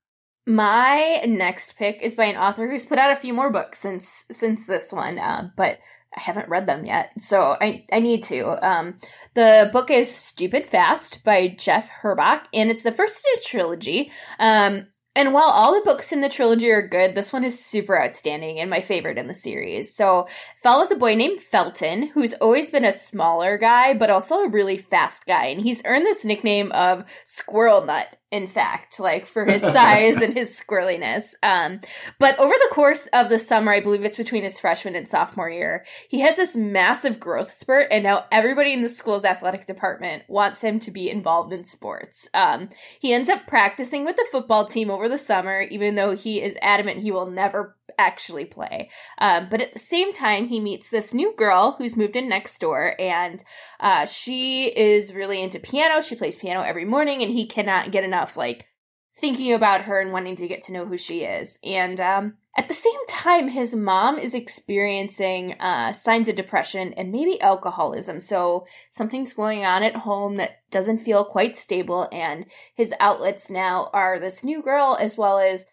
[0.50, 4.24] My next pick is by an author who's put out a few more books since
[4.32, 5.78] since this one, uh, but
[6.16, 8.68] I haven't read them yet, so I I need to.
[8.68, 8.98] Um,
[9.34, 14.10] the book is Stupid Fast by Geoff Herbach, and it's the first in a trilogy.
[14.40, 18.00] Um, and while all the books in the trilogy are good, this one is super
[18.00, 19.94] outstanding and my favorite in the series.
[19.94, 20.26] So,
[20.64, 24.78] follows a boy named Felton, who's always been a smaller guy, but also a really
[24.78, 25.46] fast guy.
[25.46, 30.34] And he's earned this nickname of Squirrel Nut in fact, like for his size and
[30.34, 31.34] his squirreliness.
[31.42, 31.80] Um,
[32.18, 35.50] but over the course of the summer, I believe it's between his freshman and sophomore
[35.50, 40.22] year, he has this massive growth spurt, and now everybody in the school's athletic department
[40.28, 42.28] wants him to be involved in sports.
[42.32, 42.68] Um,
[43.00, 46.56] he ends up practicing with the football team over the summer, even though he is
[46.62, 48.90] adamant he will never actually play.
[49.18, 52.58] Um, but at the same time, he meets this new girl who's moved in next
[52.58, 53.42] door, and
[53.80, 56.00] uh, she is really into piano.
[56.00, 58.66] She plays piano every morning, and he cannot get enough like
[59.16, 61.58] thinking about her and wanting to get to know who she is.
[61.62, 67.12] And um, at the same time, his mom is experiencing uh, signs of depression and
[67.12, 68.18] maybe alcoholism.
[68.18, 72.08] So something's going on at home that doesn't feel quite stable.
[72.10, 75.66] And his outlets now are this new girl as well as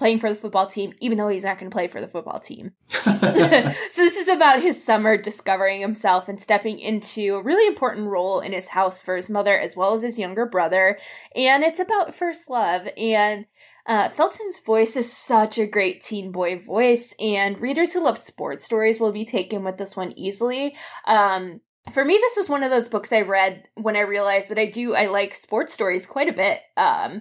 [0.00, 2.40] playing for the football team, even though he's not going to play for the football
[2.40, 2.72] team.
[2.88, 8.40] so this is about his summer discovering himself and stepping into a really important role
[8.40, 10.98] in his house for his mother as well as his younger brother.
[11.36, 12.88] And it's about first love.
[12.96, 13.44] And
[13.84, 18.64] uh, Felton's voice is such a great teen boy voice, and readers who love sports
[18.64, 20.76] stories will be taken with this one easily.
[21.06, 21.60] Um,
[21.92, 24.66] for me, this is one of those books I read when I realized that I
[24.66, 26.60] do I like sports stories quite a bit.
[26.78, 27.20] Um,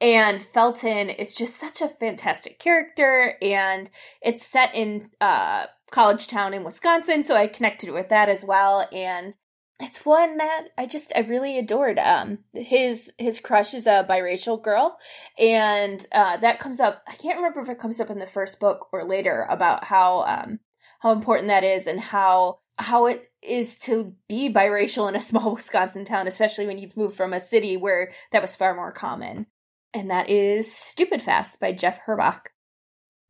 [0.00, 3.90] and Felton is just such a fantastic character, and
[4.22, 8.88] it's set in uh, college town in Wisconsin, so I connected with that as well.
[8.92, 9.34] And
[9.78, 11.98] it's one that I just I really adored.
[11.98, 14.98] Um, his his crush is a biracial girl,
[15.38, 17.02] and uh, that comes up.
[17.06, 20.22] I can't remember if it comes up in the first book or later about how
[20.22, 20.60] um
[21.00, 25.54] how important that is and how how it is to be biracial in a small
[25.54, 29.46] Wisconsin town, especially when you've moved from a city where that was far more common
[29.94, 32.46] and that is Stupid Fast by Geoff Herbach.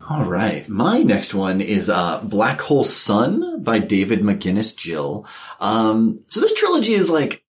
[0.08, 0.66] All right.
[0.68, 5.26] My next one is uh, Black Hole Sun by David Macinnis Gill.
[5.60, 7.44] Um, so this trilogy is like,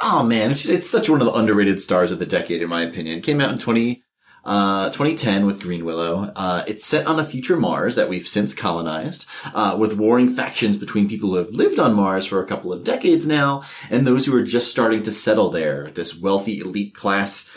[0.00, 2.82] oh man, it's, it's such one of the underrated stars of the decade, in my
[2.82, 3.18] opinion.
[3.18, 4.02] It came out in 20,
[4.48, 6.32] uh, 2010 with Greenwillow.
[6.34, 10.78] Uh, it's set on a future Mars that we've since colonized, uh, with warring factions
[10.78, 14.24] between people who have lived on Mars for a couple of decades now and those
[14.24, 15.90] who are just starting to settle there.
[15.90, 17.48] This wealthy elite class,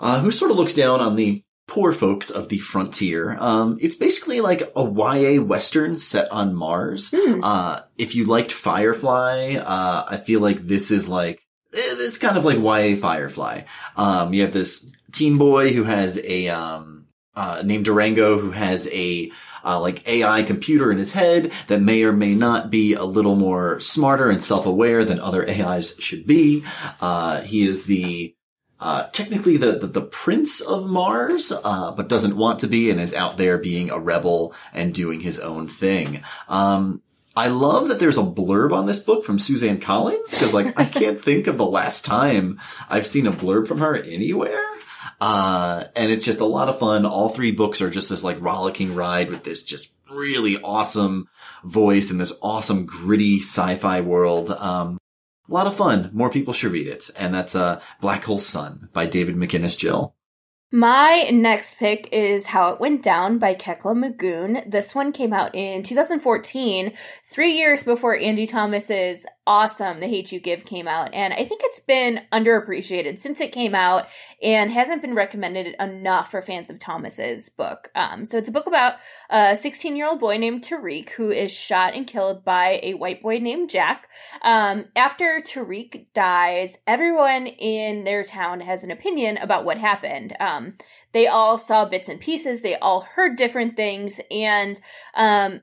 [0.00, 3.36] uh, who sort of looks down on the poor folks of the frontier.
[3.38, 7.10] Um, it's basically like a YA western set on Mars.
[7.10, 7.40] Mm.
[7.42, 12.46] Uh, if you liked Firefly, uh, I feel like this is like, it's kind of
[12.46, 13.64] like YA Firefly.
[13.96, 18.88] Um, you have this teen boy who has a um uh, named Durango who has
[18.88, 19.30] a
[19.64, 23.36] uh, like AI computer in his head that may or may not be a little
[23.36, 26.64] more smarter and self-aware than other AIs should be.
[27.00, 28.34] Uh, he is the
[28.80, 33.00] uh, technically the, the, the prince of Mars, uh, but doesn't want to be and
[33.00, 36.22] is out there being a rebel and doing his own thing.
[36.48, 37.02] Um,
[37.36, 40.84] I love that there's a blurb on this book from Suzanne Collins because like I
[40.86, 44.64] can't think of the last time I've seen a blurb from her anywhere.
[45.20, 47.04] Uh, and it's just a lot of fun.
[47.04, 51.28] All three books are just this like rollicking ride with this just really awesome
[51.64, 54.50] voice and this awesome gritty sci-fi world.
[54.50, 54.98] Um,
[55.48, 56.10] a lot of fun.
[56.12, 57.10] More people should read it.
[57.18, 60.14] And that's, uh, Black Hole Sun by David Macinnis Gill.
[60.70, 64.70] My next pick is How It Went Down by Kekla Magoon.
[64.70, 66.92] This one came out in 2014,
[67.24, 71.14] three years before Angie Thomas's awesome The Hate You Give came out.
[71.14, 74.06] And I think it's been underappreciated since it came out
[74.42, 77.90] and hasn't been recommended enough for fans of Thomas's book.
[77.94, 78.96] Um, so it's a book about
[79.30, 83.22] a 16 year old boy named Tariq who is shot and killed by a white
[83.22, 84.08] boy named Jack.
[84.42, 90.36] Um, after Tariq dies, everyone in their town has an opinion about what happened.
[90.38, 90.74] Um,
[91.12, 94.78] they all saw bits and pieces, they all heard different things, and
[95.14, 95.62] um,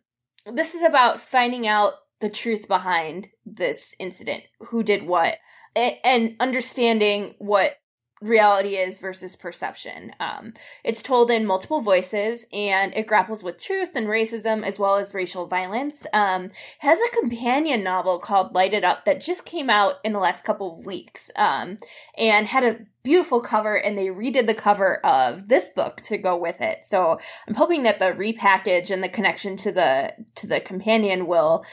[0.52, 5.38] this is about finding out the truth behind this incident, who did what,
[5.75, 7.77] and understanding what
[8.21, 10.13] reality is versus perception.
[10.19, 10.53] Um,
[10.84, 15.13] it's told in multiple voices and it grapples with truth and racism as well as
[15.13, 16.08] racial violence.
[16.13, 20.19] Um, has a companion novel called Light It Up that just came out in the
[20.19, 21.77] last couple of weeks um,
[22.17, 26.38] and had a beautiful cover and they redid the cover of this book to go
[26.38, 26.86] with it.
[26.86, 31.65] So I'm hoping that the repackage and the connection to the to the companion will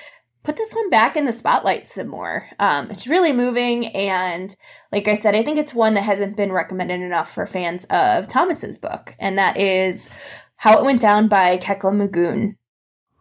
[0.43, 2.49] put this one back in the spotlight some more.
[2.59, 4.55] Um, it's really moving, and
[4.91, 8.29] like I said, I think it's one that hasn't been recommended enough for fans of
[8.29, 10.11] Thomas's book, and that is
[10.57, 12.57] How It Went Down by Kekla Magoon.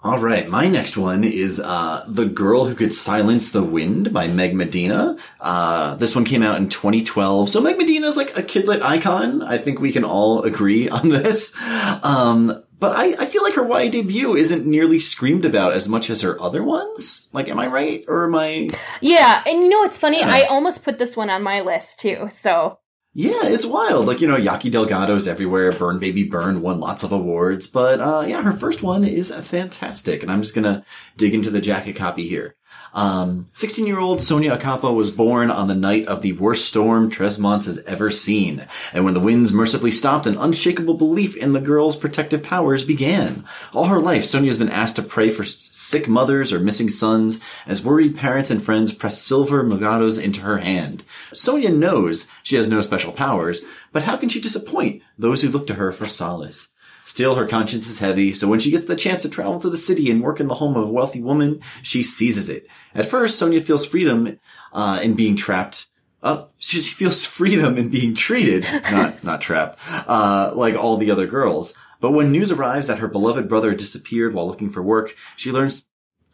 [0.03, 4.25] All right, my next one is uh, "The Girl Who Could Silence the Wind" by
[4.25, 5.15] Meg Medina.
[5.39, 9.43] Uh, this one came out in 2012, so Meg Medina is like a kidlit icon.
[9.43, 11.55] I think we can all agree on this.
[12.01, 16.09] Um, but I, I feel like her YA debut isn't nearly screamed about as much
[16.09, 17.29] as her other ones.
[17.31, 18.71] Like, am I right or am I?
[18.99, 20.19] Yeah, and you know what's funny?
[20.19, 20.29] Yeah.
[20.29, 22.27] I almost put this one on my list too.
[22.31, 22.79] So
[23.13, 24.07] yeah, it's wild.
[24.07, 25.71] Like, you know, Yaqui Delgado's everywhere.
[25.73, 27.67] Burn Baby Burn won lots of awards.
[27.67, 30.23] But, uh, yeah, her first one is fantastic.
[30.23, 30.83] And I'm just gonna
[31.17, 32.55] dig into the jacket copy here.
[32.93, 37.09] Um, 16 year old Sonia Ocampo was born on the night of the worst storm
[37.09, 38.65] Tresmonts has ever seen.
[38.93, 43.45] And when the winds mercifully stopped, an unshakable belief in the girl's protective powers began.
[43.73, 47.83] All her life, Sonia's been asked to pray for sick mothers or missing sons as
[47.83, 51.03] worried parents and friends press silver milagros into her hand.
[51.31, 53.61] Sonia knows she has no special powers,
[53.93, 56.70] but how can she disappoint those who look to her for solace?
[57.11, 59.75] Still, her conscience is heavy, so when she gets the chance to travel to the
[59.75, 62.67] city and work in the home of a wealthy woman, she seizes it.
[62.95, 64.39] At first, Sonia feels freedom
[64.71, 65.87] uh, in being trapped.
[66.23, 71.27] Uh, she feels freedom in being treated, not not trapped, uh, like all the other
[71.27, 71.73] girls.
[71.99, 75.85] But when news arrives that her beloved brother disappeared while looking for work, she learns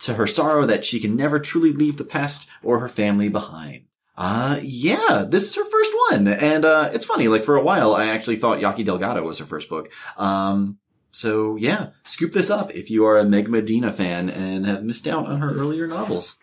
[0.01, 3.85] to her sorrow that she can never truly leave the past or her family behind.
[4.15, 6.27] Uh, yeah, this is her first one.
[6.27, 9.45] And, uh, it's funny, like for a while, I actually thought Yaqui Delgado was her
[9.45, 9.91] first book.
[10.17, 10.79] Um,
[11.11, 15.07] so yeah, scoop this up if you are a Meg Medina fan and have missed
[15.07, 16.37] out on her earlier novels.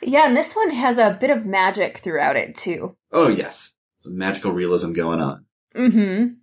[0.00, 2.96] Yeah, and this one has a bit of magic throughout it too.
[3.12, 3.72] Oh yes.
[4.00, 5.46] Some magical realism going on.
[5.74, 6.34] Hmm.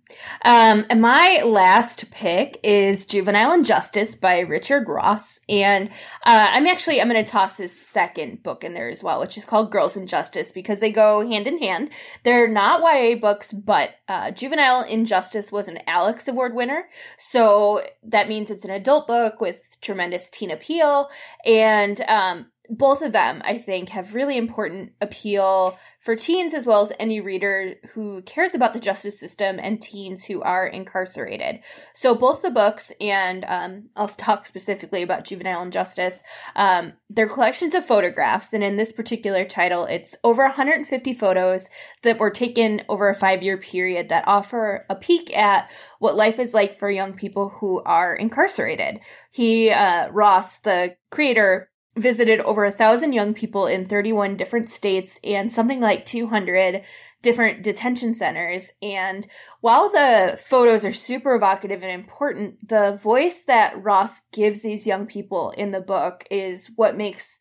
[0.44, 5.88] Um, and my last pick is Juvenile Injustice by Richard Ross, and
[6.26, 9.38] uh, I'm actually I'm going to toss his second book in there as well, which
[9.38, 11.92] is called Girls Injustice because they go hand in hand.
[12.24, 16.84] They're not YA books, but uh, Juvenile Injustice was an Alex Award winner,
[17.16, 21.08] so that means it's an adult book with tremendous teen appeal,
[21.46, 26.80] and um, both of them, I think, have really important appeal for teens as well
[26.80, 31.60] as any reader who cares about the justice system and teens who are incarcerated.
[31.92, 36.22] So both the books, and um, I'll talk specifically about juvenile injustice,
[36.56, 38.54] um, they're collections of photographs.
[38.54, 41.68] And in this particular title, it's over 150 photos
[42.02, 46.38] that were taken over a five year period that offer a peek at what life
[46.38, 49.00] is like for young people who are incarcerated.
[49.30, 55.18] He, uh, Ross, the creator, visited over a thousand young people in 31 different states
[55.22, 56.82] and something like 200
[57.22, 58.70] different detention centers.
[58.82, 59.26] And
[59.60, 65.06] while the photos are super evocative and important, the voice that Ross gives these young
[65.06, 67.38] people in the book is what makes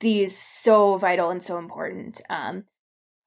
[0.00, 2.22] these so vital and so important.
[2.30, 2.64] Um,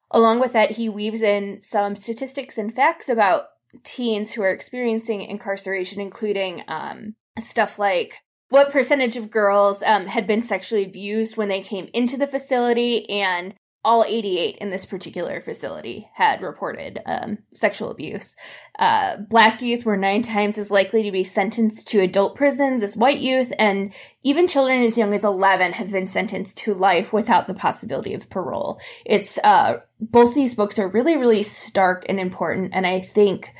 [0.09, 3.47] along with that, he weaves in some statistics and facts about
[3.83, 8.22] teens who are experiencing incarceration, including um, stuff like
[8.53, 13.09] what percentage of girls um, had been sexually abused when they came into the facility,
[13.09, 18.35] and all 88 in this particular facility had reported um, sexual abuse.
[18.77, 22.95] Uh, black youth were nine times as likely to be sentenced to adult prisons as
[22.95, 27.47] white youth, and even children as young as 11 have been sentenced to life without
[27.47, 28.79] the possibility of parole.
[29.03, 33.51] It's uh, both these books are really, really stark and important, and I think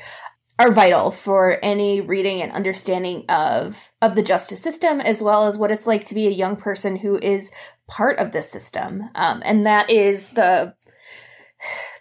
[0.58, 5.58] are vital for any reading and understanding of of the justice system as well as
[5.58, 7.50] what it's like to be a young person who is
[7.88, 9.10] part of this system.
[9.14, 10.74] Um, and that is the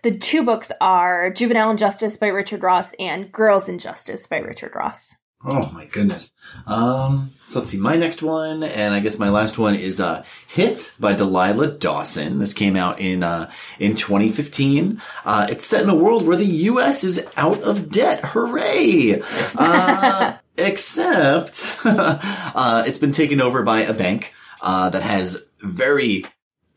[0.03, 5.15] the two books are juvenile injustice by richard ross and girls injustice by richard ross
[5.45, 6.31] Oh my goodness.
[6.65, 7.77] Um, so let's see.
[7.77, 12.39] My next one, and I guess my last one is uh, "Hit" by Delilah Dawson.
[12.39, 15.01] This came out in uh, in 2015.
[15.25, 17.03] Uh, it's set in a world where the U.S.
[17.03, 18.23] is out of debt.
[18.23, 19.21] Hooray!
[19.57, 26.25] Uh, except uh, it's been taken over by a bank uh, that has very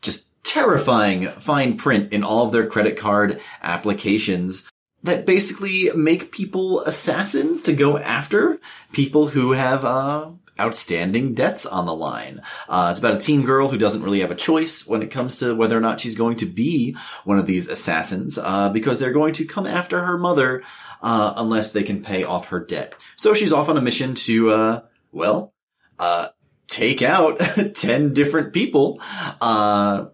[0.01, 4.69] just terrifying fine print in all of their credit card applications
[5.03, 8.59] that basically make people assassins to go after
[8.91, 12.41] people who have uh, outstanding debts on the line.
[12.67, 15.37] Uh, it's about a teen girl who doesn't really have a choice when it comes
[15.37, 19.11] to whether or not she's going to be one of these assassins, uh, because they're
[19.11, 20.63] going to come after her mother
[21.01, 22.93] uh, unless they can pay off her debt.
[23.15, 24.81] So she's off on a mission to, uh,
[25.11, 25.53] well,
[25.99, 26.29] uh,
[26.67, 27.39] take out
[27.75, 28.99] 10 different people,
[29.41, 30.07] uh,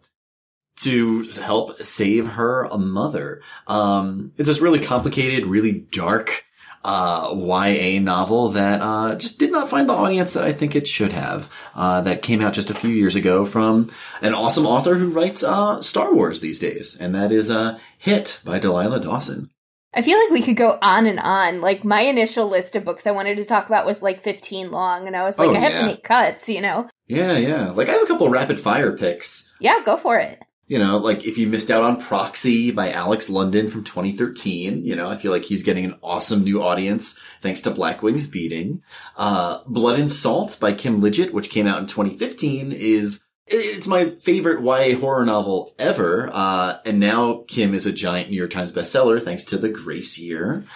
[0.77, 3.41] to help save her a mother.
[3.67, 6.45] Um, it's this really complicated, really dark,
[6.83, 10.87] uh, YA novel that uh, just did not find the audience that I think it
[10.87, 11.49] should have.
[11.75, 13.89] Uh, that came out just a few years ago from
[14.21, 18.39] an awesome author who writes uh, Star Wars these days, and that is uh, Hit
[18.43, 19.49] by Delilah Dawson.
[19.95, 21.61] I feel like we could go on and on.
[21.61, 25.07] Like my initial list of books I wanted to talk about was like 15 long,
[25.07, 25.81] and I was like, Oh, I have yeah.
[25.81, 26.89] to make cuts, you know?
[27.07, 27.69] Yeah, yeah.
[27.69, 29.53] Like I have a couple rapid fire picks.
[29.59, 30.42] Yeah, go for it.
[30.67, 34.95] You know, like if you missed out on Proxy by Alex London from 2013, you
[34.95, 38.81] know, I feel like he's getting an awesome new audience thanks to Black Wings Beating.
[39.17, 44.11] Uh, Blood and Salt by Kim Liggett, which came out in 2015 is it's my
[44.11, 46.29] favorite YA horror novel ever.
[46.31, 50.17] Uh, and now Kim is a giant New York Times bestseller thanks to the Grace
[50.17, 50.65] Year.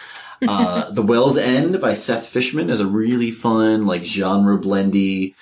[0.48, 5.34] Uh, The Well's End by Seth Fishman is a really fun, like genre blendy,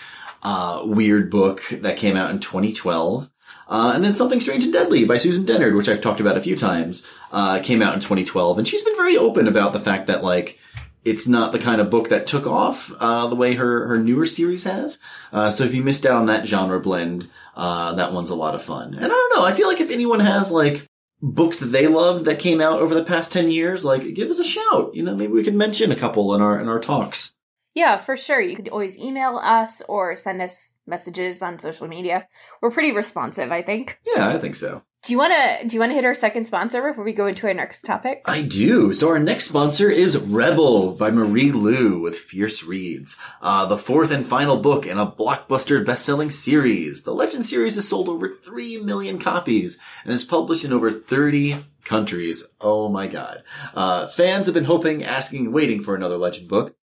[0.41, 3.29] uh, weird book that came out in 2012.
[3.67, 6.41] Uh, and then Something Strange and Deadly by Susan Dennard, which I've talked about a
[6.41, 8.57] few times, uh, came out in 2012.
[8.57, 10.59] And she's been very open about the fact that, like,
[11.03, 14.25] it's not the kind of book that took off, uh, the way her, her newer
[14.25, 14.99] series has.
[15.31, 18.55] Uh, so if you missed out on that genre blend, uh, that one's a lot
[18.55, 18.93] of fun.
[18.95, 20.87] And I don't know, I feel like if anyone has, like,
[21.21, 24.39] books that they loved that came out over the past 10 years, like, give us
[24.39, 24.95] a shout.
[24.95, 27.34] You know, maybe we can mention a couple in our, in our talks.
[27.75, 28.39] Yeah, for sure.
[28.39, 32.27] You could always email us or send us messages on social media.
[32.61, 33.99] We're pretty responsive, I think.
[34.15, 34.81] Yeah, I think so.
[35.03, 37.27] Do you want to do you want to hit our second sponsor before we go
[37.27, 38.23] into our next topic?
[38.25, 38.91] I do.
[38.91, 43.15] So our next sponsor is Rebel by Marie Lu with Fierce Reads.
[43.39, 47.03] Uh, the fourth and final book in a blockbuster best-selling series.
[47.03, 51.57] The Legend series has sold over 3 million copies and is published in over 30
[51.83, 52.43] countries.
[52.59, 53.43] Oh my god.
[53.75, 56.75] Uh, fans have been hoping, asking, waiting for another Legend book.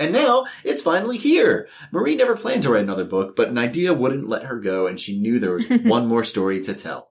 [0.00, 1.68] And now it's finally here.
[1.92, 4.98] Marie never planned to write another book, but an idea wouldn't let her go and
[4.98, 7.10] she knew there was one more story to tell.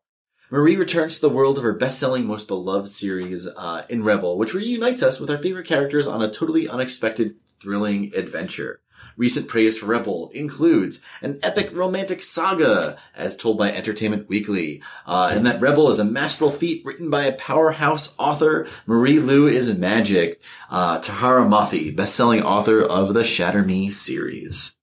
[0.50, 4.56] Marie returns to the world of her best-selling, most beloved series uh, in Rebel, which
[4.56, 8.82] reunites us with our favorite characters on a totally unexpected, thrilling adventure.
[9.20, 15.32] Recent praise for Rebel includes an epic romantic saga, as told by Entertainment Weekly, uh,
[15.34, 18.66] and that Rebel is a masterful feat written by a powerhouse author.
[18.86, 20.42] Marie Lu is magic.
[20.72, 24.78] Uh, Tahereh Mafi, best-selling author of the Shatter Me series.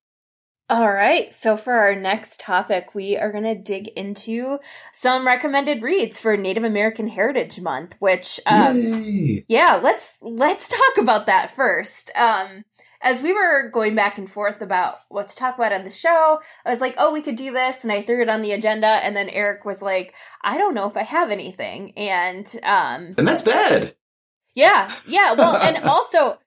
[0.68, 1.32] All right.
[1.32, 4.59] So for our next topic, we are going to dig into
[4.93, 9.47] some recommended reads for Native American Heritage Month, which um Yay!
[9.49, 12.11] yeah, let's let's talk about that first.
[12.16, 12.64] Um
[13.07, 16.40] as we were going back and forth about what to talk about on the show,
[16.64, 18.88] I was like, "Oh, we could do this," and I threw it on the agenda,
[18.88, 23.28] and then Eric was like, "I don't know if I have anything," and um, And
[23.28, 23.94] that's bad.
[24.57, 25.34] yeah, yeah.
[25.34, 26.40] Well, and also,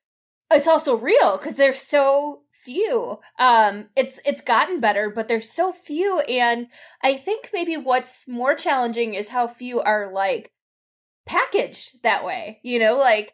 [0.52, 3.20] it's also real because there's so few.
[3.40, 6.68] Um, it's it's gotten better, but there's so few, and
[7.02, 10.52] I think maybe what's more challenging is how few are like
[11.26, 12.60] packaged that way.
[12.64, 13.34] You know, like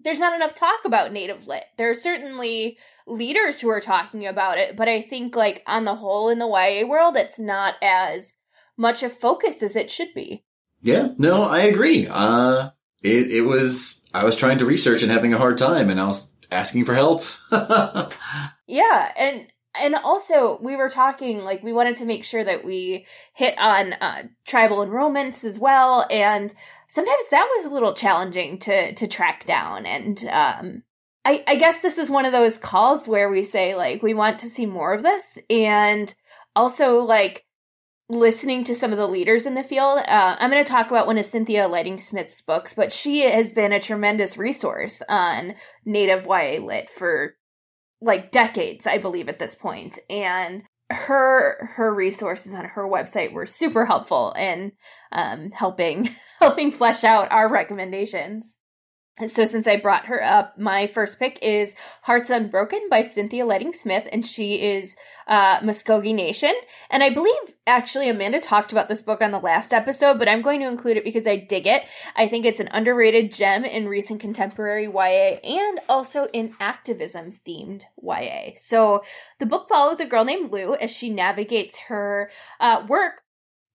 [0.00, 1.64] there's not enough talk about native lit.
[1.76, 5.96] There are certainly leaders who are talking about it, but I think like on the
[5.96, 8.36] whole in the YA world, it's not as
[8.76, 10.44] much a focus as it should be.
[10.82, 12.06] Yeah, no, I agree.
[12.10, 12.70] Uh,
[13.02, 16.08] it, it was, I was trying to research and having a hard time and I
[16.08, 17.24] was asking for help.
[18.66, 19.46] Yeah, and
[19.80, 23.92] and also we were talking like we wanted to make sure that we hit on
[23.94, 26.54] uh, tribal enrollments as well, and
[26.94, 29.84] sometimes that was a little challenging to to track down.
[29.84, 30.82] And um,
[31.24, 34.38] I I guess this is one of those calls where we say like we want
[34.40, 36.14] to see more of this, and
[36.54, 37.44] also like
[38.08, 39.98] listening to some of the leaders in the field.
[40.06, 43.50] Uh, I'm going to talk about one of Cynthia Leitich Smith's books, but she has
[43.50, 47.34] been a tremendous resource on native YA lit for
[48.00, 49.56] like decades, I believe, at this.
[50.10, 54.72] And her her resources on her website were super helpful in
[55.10, 56.14] um, helping
[56.44, 58.58] helping flesh out our recommendations.
[59.26, 63.76] So since I brought her up, my first pick is Hearts Unbroken by Cynthia Leitich
[63.76, 64.94] Smith, and she is
[65.26, 66.52] uh, Muskogee Nation.
[66.90, 67.34] And I believe
[67.66, 70.98] actually Amanda talked about this book on the last episode, but I'm going to include
[70.98, 71.84] it because I dig it.
[72.14, 77.84] I think it's an underrated gem in recent contemporary YA and also in activism themed
[78.02, 78.50] YA.
[78.56, 79.02] So
[79.38, 82.30] the book follows a girl named Lou as she navigates her
[82.60, 83.22] uh, work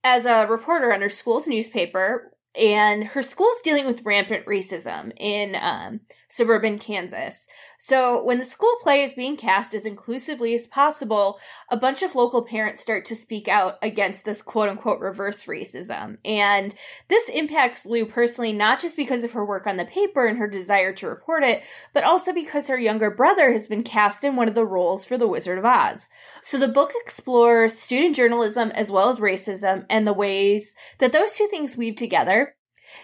[0.03, 5.55] as a reporter on her school's newspaper and her school's dealing with rampant racism in
[5.55, 7.47] um, suburban Kansas.
[7.79, 12.15] So, when the school play is being cast as inclusively as possible, a bunch of
[12.15, 16.17] local parents start to speak out against this quote unquote reverse racism.
[16.23, 16.75] And
[17.07, 20.47] this impacts Lou personally, not just because of her work on the paper and her
[20.47, 21.63] desire to report it,
[21.93, 25.17] but also because her younger brother has been cast in one of the roles for
[25.17, 26.09] The Wizard of Oz.
[26.41, 31.33] So, the book explores student journalism as well as racism and the ways that those
[31.33, 32.55] two things weave together.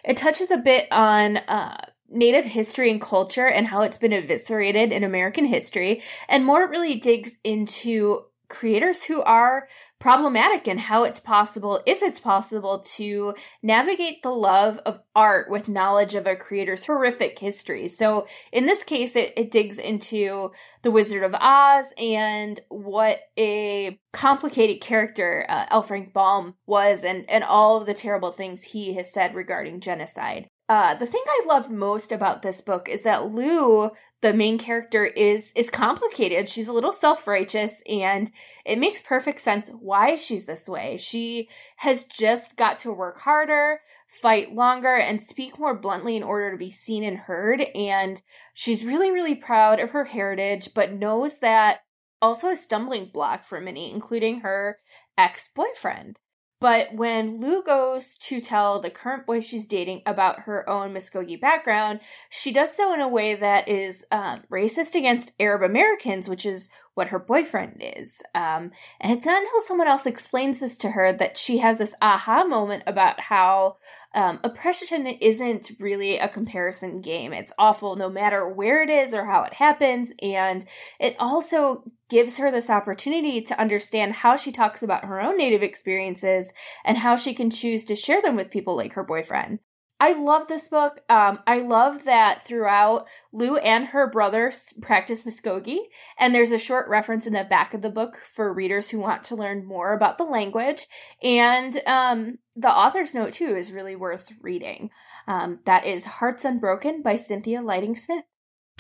[0.04, 1.78] It touches a bit on uh,
[2.10, 6.02] Native history and culture and how it's been eviscerated in American history.
[6.30, 9.68] And more really digs into creators who are
[10.00, 13.34] problematic and how it's possible, if it's possible, to
[13.64, 17.88] navigate the love of art with knowledge of a creator's horrific history.
[17.88, 20.52] So in this case, it, it digs into
[20.84, 25.82] The Wizard of Oz and what a complicated character uh, L.
[25.82, 30.50] Frank Baum was and, and all of the terrible things he has said regarding genocide.
[30.68, 33.92] Uh, the thing I loved most about this book is that Lou
[34.22, 36.50] the main character is is complicated.
[36.50, 38.32] She's a little self-righteous and
[38.66, 40.98] it makes perfect sense why she's this way.
[40.98, 41.48] She
[41.78, 46.58] has just got to work harder, fight longer and speak more bluntly in order to
[46.58, 51.82] be seen and heard and she's really really proud of her heritage but knows that
[52.20, 54.80] also a stumbling block for many including her
[55.20, 56.18] ex-boyfriend.
[56.66, 61.40] But when Lou goes to tell the current boy she's dating about her own Muskogee
[61.40, 66.44] background, she does so in a way that is um, racist against Arab Americans, which
[66.44, 68.22] is what her boyfriend is.
[68.34, 71.94] Um, and it's not until someone else explains this to her that she has this
[72.02, 73.78] aha moment about how
[74.16, 77.34] um, oppression isn't really a comparison game.
[77.34, 80.14] It's awful no matter where it is or how it happens.
[80.22, 80.66] And
[81.00, 85.64] it also gives her this opportunity to understand how she talks about her own native
[85.64, 86.54] experiences
[86.86, 89.60] and how she can choose to share them with people like her boyfriend.
[90.00, 91.00] I love this book.
[91.08, 95.80] Um, I love that throughout Lou and her brother practice Muskogee,
[96.20, 99.24] and there's a short reference in the back of the book for readers who want
[99.26, 100.88] to learn more about the language.
[101.24, 104.90] And um, the author's note too is really worth reading.
[105.28, 108.26] Um, that is Hearts Unbroken by Cynthia Leitich Smith.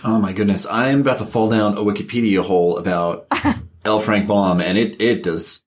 [0.04, 3.28] Oh my goodness, I'm about to fall down a Wikipedia hole about
[3.86, 4.02] L.
[4.02, 5.62] Frank Baum, and it it does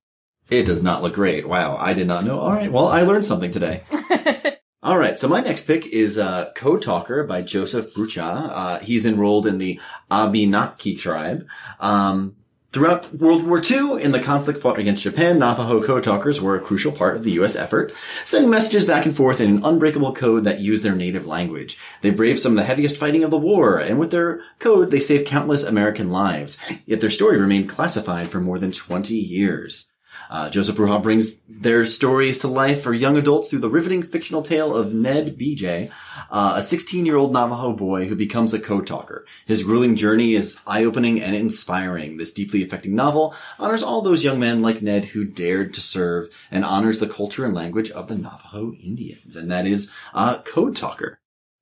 [0.51, 1.49] it does not look great.
[1.49, 2.39] Wow, I did not know.
[2.39, 3.83] All right, well, I learned something today.
[4.81, 8.49] All right, so my next pick is uh, Code Talker by Joseph Bruchac.
[8.53, 11.49] Uh, he's enrolled in the Abenaki tribe.
[11.81, 12.37] Um,
[12.73, 16.61] throughout World War II, in the conflict fought against Japan, Navajo code talkers were a
[16.61, 17.57] crucial part of the U.S.
[17.57, 17.93] effort,
[18.25, 21.77] sending messages back and forth in an unbreakable code that used their native language.
[22.03, 25.01] They braved some of the heaviest fighting of the war, and with their code, they
[25.01, 26.57] saved countless American lives.
[26.87, 29.89] Yet their story remained classified for more than 20 years.
[30.31, 34.43] Uh, Joseph Bruchac brings their stories to life for young adults through the riveting fictional
[34.43, 35.91] tale of Ned Begay,
[36.31, 39.25] uh, a 16-year-old Navajo boy who becomes a code talker.
[39.47, 42.17] His grueling journey is eye-opening and inspiring.
[42.17, 46.29] This deeply affecting novel honors all those young men like Ned who dared to serve
[46.51, 49.37] and honors the culture and language of the Navajo Indians.
[49.37, 51.21] And that is uh, Code Talker.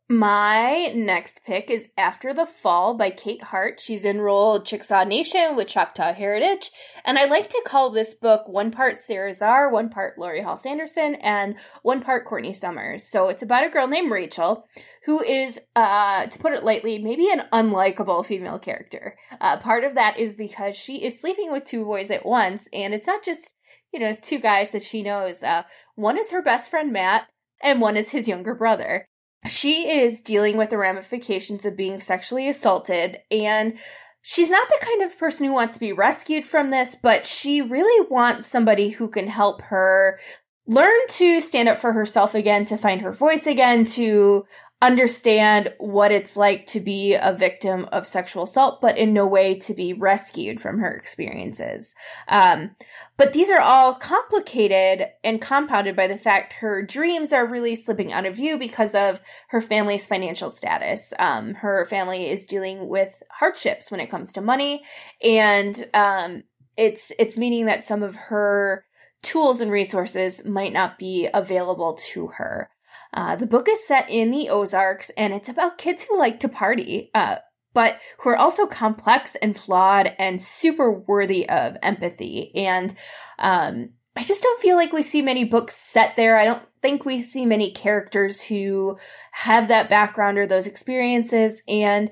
[0.08, 3.80] My next pick is After the Fall by Kate Hart.
[3.80, 6.70] She's enrolled Chickasaw Nation with Choctaw Heritage.
[7.04, 10.64] And I like to call this book one part Sara Zarr, one part Laurie Halse
[10.64, 13.02] Anderson, and one part Courtney Summers.
[13.10, 14.68] So it's about a girl named Rachel
[15.06, 19.16] who is, uh, to put it lightly, maybe an unlikable female character.
[19.40, 22.94] Uh, part of that is because she is sleeping with two boys at once, and
[22.94, 23.54] it's not just,
[23.92, 25.42] you know, two guys that she knows.
[25.42, 25.64] Uh,
[25.96, 27.26] one is her best friend Matt,
[27.60, 29.08] and one is his younger brother
[29.46, 33.78] she is dealing with the ramifications of being sexually assaulted and
[34.22, 37.62] she's not the kind of person who wants to be rescued from this, but she
[37.62, 40.18] really wants somebody who can help her
[40.66, 44.44] learn to stand up for herself again, to find her voice again, to
[44.82, 49.54] understand what it's like to be a victim of sexual assault, but in no way
[49.54, 51.94] to be rescued from her experiences.
[52.28, 52.76] Um,
[53.16, 58.12] but these are all complicated and compounded by the fact her dreams are really slipping
[58.12, 61.14] out of view because of her family's financial status.
[61.18, 64.84] Um, her family is dealing with hardships when it comes to money,
[65.22, 66.42] and um,
[66.76, 68.84] it's it's meaning that some of her
[69.22, 72.68] tools and resources might not be available to her.
[73.14, 76.48] Uh, the book is set in the Ozarks and it's about kids who like to
[76.48, 77.36] party, uh,
[77.72, 82.54] but who are also complex and flawed and super worthy of empathy.
[82.54, 82.94] And
[83.38, 86.38] um, I just don't feel like we see many books set there.
[86.38, 88.98] I don't think we see many characters who
[89.32, 91.62] have that background or those experiences.
[91.68, 92.10] And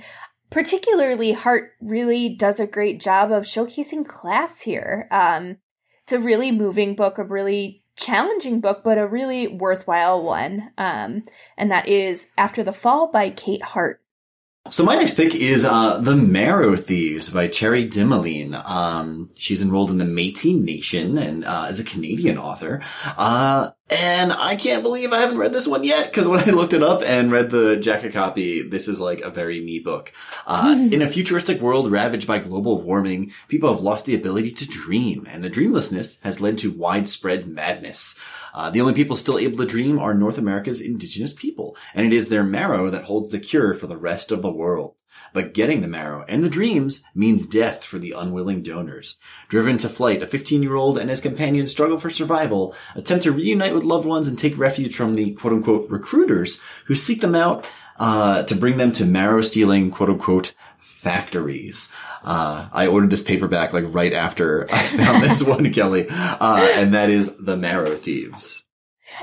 [0.50, 5.08] particularly, Hart really does a great job of showcasing class here.
[5.10, 5.56] Um,
[6.02, 10.70] it's a really moving book, a really challenging book, but a really worthwhile one.
[10.78, 11.22] Um,
[11.56, 14.00] and that is After the Fall by Kate Hart.
[14.70, 18.54] So my next pick is uh, The Marrow Thieves by Cherie Dimaline.
[18.66, 22.80] Um, she's enrolled in the Métis Nation and uh, is a Canadian author.
[23.18, 26.72] Uh, And I can't believe I haven't read this one yet, because when I looked
[26.72, 30.12] it up and read the jacket copy, this is like a very me book.
[30.46, 34.66] Uh, in a futuristic world ravaged by global warming, people have lost the ability to
[34.66, 38.18] dream, and the dreamlessness has led to widespread madness.
[38.52, 42.12] Uh, the only people still able to dream are North America's indigenous people, and it
[42.12, 44.94] is their marrow that holds the cure for the rest of the world.
[45.32, 49.16] But getting the marrow and the dreams means death for the unwilling donors.
[49.48, 53.84] Driven to flight, a 15-year-old and his companion struggle for survival, attempt to reunite with
[53.84, 58.54] loved ones and take refuge from the quote-unquote recruiters who seek them out uh, to
[58.54, 60.54] bring them to marrow-stealing quote-unquote
[61.04, 61.92] factories.
[62.22, 66.94] Uh, I ordered this paperback like right after I found this one, Kelly, uh, and
[66.94, 68.64] that is The Marrow Thieves.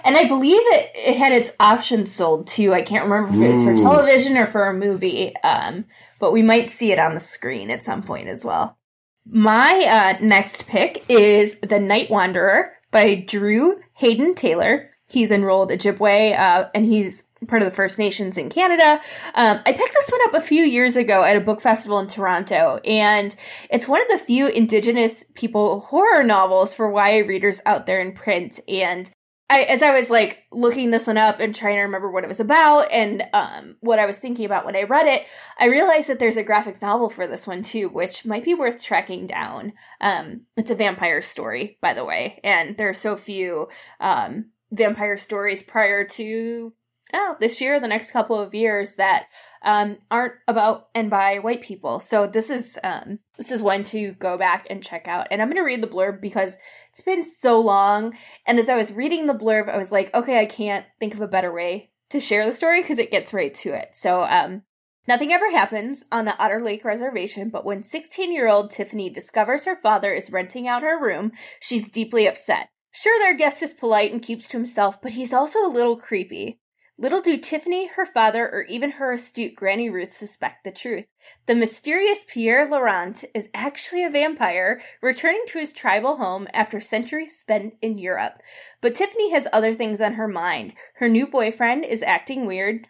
[0.04, 2.74] And I believe it, it had its options sold too.
[2.74, 5.86] I can't remember if it was for television or for a movie, um,
[6.20, 8.78] but we might see it on the screen at some point as well.
[9.26, 14.90] My uh, next pick is The Night Wanderer by Drew Hayden Taylor.
[15.08, 19.02] He's enrolled Ojibwe, uh, and he's part of the First Nations in Canada.
[19.36, 22.08] Um, I picked this one up a few years ago at a book festival in
[22.08, 23.36] Toronto, and
[23.70, 28.14] it's one of the few Indigenous people horror novels for YA readers out there in
[28.14, 28.60] print.
[28.68, 29.12] And
[29.52, 32.30] I, as I was like looking this one up and trying to remember what it
[32.30, 35.26] was about and um, what I was thinking about when I read it,
[35.60, 38.82] I realized that there's a graphic novel for this one too, which might be worth
[38.82, 39.74] tracking down.
[40.00, 43.68] Um, it's a vampire story, by the way, and there are so few
[44.00, 46.72] um, vampire stories prior to
[47.14, 49.28] oh, this year, the next couple of years that
[49.64, 52.00] um, aren't about and by white people.
[52.00, 55.28] So this is um, this is one to go back and check out.
[55.30, 56.58] And I'm going to read the blurb because
[56.92, 58.16] it's been so long.
[58.46, 61.22] And as I was reading the blurb, I was like, okay, I can't think of
[61.22, 63.90] a better way to share the story because it gets right to it.
[63.94, 64.64] So um,
[65.08, 69.66] Nothing ever happens on the Otter Lake Reservation, but when 16 year old Tiffany discovers
[69.66, 72.70] her father is renting out her room, she's deeply upset.
[72.92, 76.61] Sure, their guest is polite and keeps to himself, but he's also a little creepy.
[77.02, 81.08] Little do Tiffany, her father, or even her astute Granny Ruth suspect the truth.
[81.48, 87.36] The mysterious Pierre Laurent is actually a vampire returning to his tribal home after centuries
[87.36, 88.44] spent in Europe.
[88.82, 90.74] But Tiffany has other things on her mind.
[90.98, 92.88] Her new boyfriend is acting weird,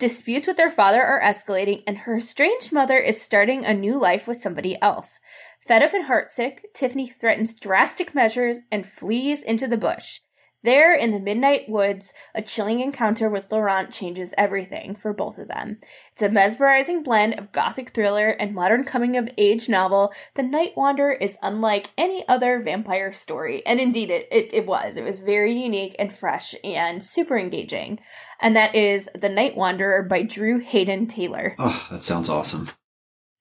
[0.00, 4.26] disputes with her father are escalating, and her estranged mother is starting a new life
[4.26, 5.20] with somebody else.
[5.60, 10.18] Fed up and heartsick, Tiffany threatens drastic measures and flees into the bush.
[10.64, 15.48] There, in the midnight woods, a chilling encounter with Laurent changes everything for both of
[15.48, 15.78] them.
[16.12, 20.12] It's a mesmerizing blend of gothic thriller and modern coming of age novel.
[20.34, 23.66] The Night Wanderer is unlike any other vampire story.
[23.66, 24.96] And indeed, it, it, it was.
[24.96, 27.98] It was very unique and fresh and super engaging.
[28.40, 31.56] And that is The Night Wanderer by Drew Hayden Taylor.
[31.58, 32.70] Oh, that sounds awesome.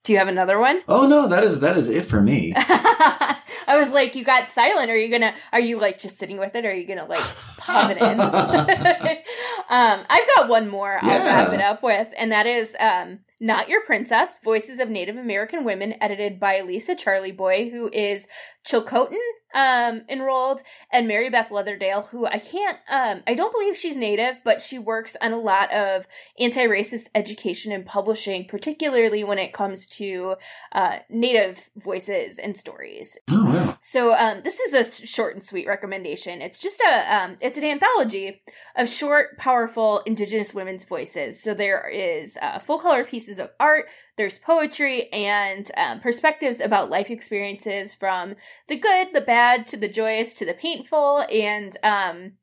[0.04, 0.82] Do you have another one?
[0.88, 2.56] Oh no, that is that is it for me.
[3.68, 4.90] I was like, you got silent.
[4.90, 5.34] Are you gonna?
[5.52, 6.66] Are you like just sitting with it?
[6.66, 7.24] Or are you gonna like
[7.58, 8.20] pop it in?
[9.70, 10.98] um, I've got one more.
[11.02, 11.26] I'll Yeah.
[11.26, 15.66] wrap it up with, and that is um, "Not Your Princess: Voices of Native American
[15.66, 18.28] Women," edited by Lisa Charleyboy, who is
[18.66, 19.18] Chilcotin
[19.54, 20.62] um, enrolled,
[20.94, 22.78] and Mary Beth Leatherdale, who I can't.
[22.90, 26.08] Um, I don't believe she's Native, but she works on a lot of
[26.40, 30.36] anti-racist education and publishing, particularly when it comes to
[30.72, 33.18] uh, Native voices and stories.
[33.30, 33.78] Oh wow.
[33.82, 36.42] So um, this is a short and sweet recommendation.
[36.42, 38.42] It's just a um, it's an anthology
[38.76, 41.42] of short, powerful Indigenous women's voices.
[41.42, 43.88] So there is uh, full color pieces of art.
[44.18, 48.36] There's poetry and um, perspectives about life experiences from
[48.68, 52.34] the good, the bad, to the joyous, to the painful, and um,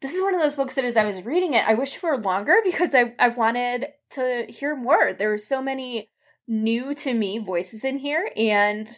[0.00, 2.02] this is one of those books that as I was reading it, I wish it
[2.02, 5.12] were longer because I, I wanted to hear more.
[5.12, 6.10] There were so many
[6.46, 8.88] new to me voices in here, and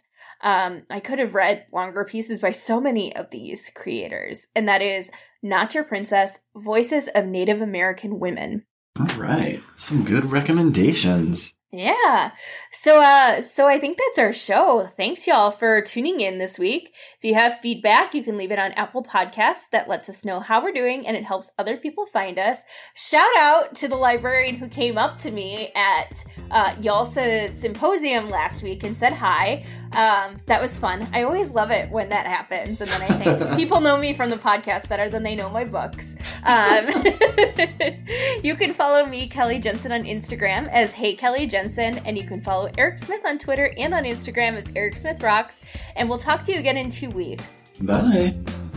[0.43, 4.49] um, I could have read longer pieces by so many of these creators.
[4.55, 5.11] And that is
[5.43, 8.65] Not Your Princess Voices of Native American Women.
[8.99, 11.55] All right, some good recommendations.
[11.71, 12.31] Yeah.
[12.73, 14.87] So uh so I think that's our show.
[14.87, 16.95] Thanks y'all for tuning in this week.
[17.19, 19.69] If you have feedback, you can leave it on Apple Podcasts.
[19.73, 22.63] That lets us know how we're doing and it helps other people find us.
[22.95, 28.63] Shout out to the librarian who came up to me at uh YALSA's symposium last
[28.63, 29.67] week and said hi.
[29.93, 31.07] Um that was fun.
[31.13, 34.31] I always love it when that happens and then I think people know me from
[34.31, 36.17] the podcast better than they know my books.
[36.47, 36.87] Um
[38.43, 42.41] you can follow me Kelly Jensen on Instagram as Hey Kelly Jensen and you can
[42.41, 45.63] follow Eric Smith on Twitter and on Instagram as Eric Smith Rocks
[45.97, 47.65] and we'll talk to you again in 2 weeks.
[47.81, 48.33] Bye.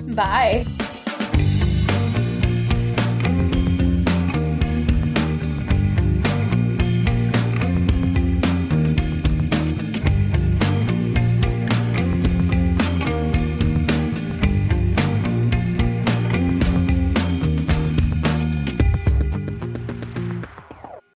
[0.07, 0.65] Bye.